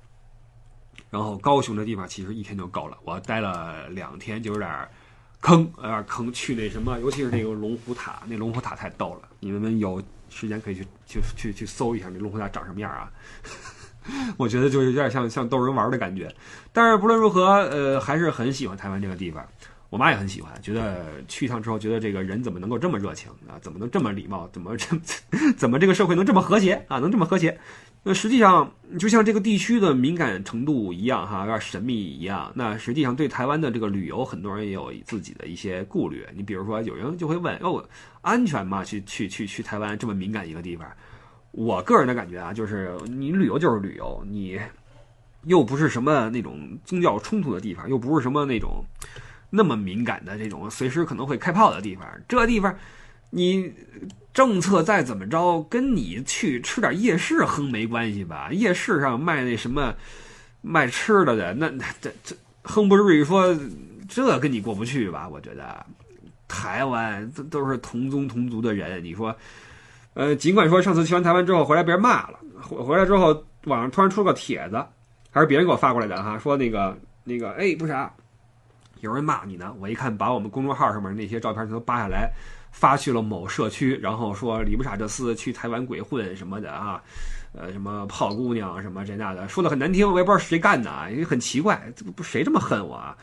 [1.09, 4.89] 然后高雄这地方其实一天就够了，我待了两天就有点
[5.41, 6.31] 坑，有点坑。
[6.31, 9.27] 去那什么，尤其是那个龙虎塔，那龙虎塔太逗了。
[9.39, 13.11] 你们有时间可以去去去去搜一下那龙虎塔长什么样啊？
[14.37, 16.33] 我觉得就是有点像像逗人玩的感觉。
[16.71, 19.45] 但是不论如何，呃，还是很喜欢台湾这个地方。
[19.91, 23.59] 我妈也很喜欢，觉得去一趟之后，觉得这个人怎么能够这么热情啊？
[23.61, 24.47] 怎么能这么礼貌？
[24.53, 24.97] 怎么这
[25.57, 26.97] 怎么这个社会能这么和谐啊？
[26.99, 27.59] 能这么和谐？
[28.03, 32.49] 那实际上就像这个地区的敏感程度一样，哈，有点神秘一样。
[32.55, 36.25] 那实际上对台湾的这个旅游，很多人也有自己的一些顾虑。
[36.33, 37.83] 你比如说，有人就会问：哦，
[38.21, 38.85] 安全吗？
[38.85, 40.87] 去去去去台湾这么敏感一个地方？
[41.51, 44.57] 我个人的感觉啊，就是你旅游就是旅游，你
[45.43, 48.85] 又不是什么那种宗教冲突的地方，又不是什么那种。
[49.53, 52.73] 那么敏感的这种随时可能会开炮的地方，这地方
[53.29, 53.71] 你
[54.33, 58.47] 政策再怎么着，跟你去吃点夜市哼没关系吧？
[58.51, 59.93] 夜市上卖那什么
[60.61, 62.33] 卖吃的的，那那这这
[62.63, 63.53] 哼不至于说
[64.07, 65.27] 这跟你过不去吧？
[65.27, 65.85] 我觉得
[66.47, 69.35] 台湾这都是同宗同族的人，你说，
[70.13, 74.81] 呃，尽管说上次去完台湾之后回来被人骂了，回回来之后网上突然出了个帖子，
[75.29, 78.09] 还是别人给我发过来的哈，说那个那个哎不啥。
[79.01, 82.31] 有人骂你呢，我一看，把我们公众号上面那些照片全都扒下来，
[82.71, 87.01] 发去了某社区，然后说李不傻这厮去台湾鬼混什么的啊，
[87.53, 93.17] 呃，什么泡姑娘什么这那的，说的很难听，我也不知道是谁干的，也很奇怪，这不谁这么恨我啊？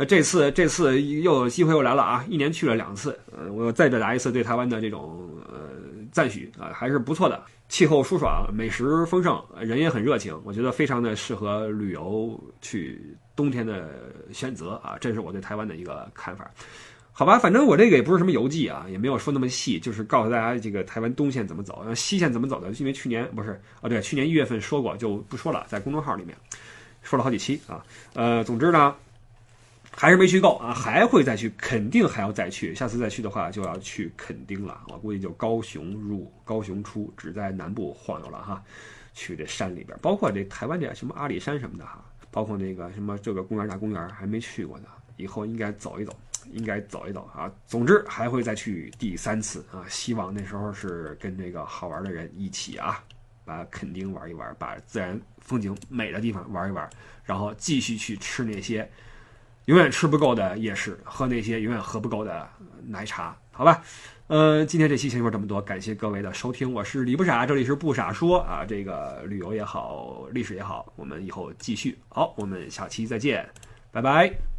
[0.00, 5.68] 那这次这次又机会又来了啊，一年去了两次，呃，我再表达一次对台湾的这种呃
[6.10, 7.38] 赞许啊，还是不错的，
[7.68, 13.14] 气候舒爽，美食丰盛，人也很热情，我觉得非常的适合旅游去。
[13.36, 13.90] 冬天的
[14.32, 16.50] 选择啊，这是我对台湾的一个看法，
[17.12, 22.70] 好吧，反正我这个也不是什么游记啊，也没有说那么细，就是告诉大家这个台湾东线怎么走，西线怎么走的。
[22.72, 26.34] 因为去年不是啊，对，去年一月份说过，就不说了，在公众号里面
[27.02, 27.84] 说了好几期啊。
[28.14, 28.94] 呃，总之呢，
[30.00, 32.74] 还是没去够啊，还会再去，肯定还要再去。
[32.74, 38.64] 下次再去的话，就要去垦丁了，我估计就高雄入，高雄出，只在南部晃悠了哈，
[39.12, 42.02] 去这山里边，包括这台湾这什么阿里山什么的哈。
[42.30, 44.86] 包括那个什么这个公园大公园还没去过呢，
[45.18, 46.16] 以后应该走一走，
[46.50, 47.52] 应该走一走啊。
[47.66, 53.04] 总之还会再去第三次啊，希望那时候是跟这个好玩的人一起啊，
[53.44, 56.88] 把垦丁玩一玩，把自然风景美的地方玩一玩，
[57.22, 58.90] 然后继续去吃那些
[59.66, 62.48] 永远吃不够的夜市，喝那些永远喝不够的
[62.86, 63.82] 奶茶，好吧。
[64.26, 73.48] 呃，今天这期先说这么多，感谢各位的收听，我是李不傻，这里是不傻说啊，这个旅游也好，历史也好，我们以后继续，好，我们下期再见，
[73.90, 74.49] 拜拜。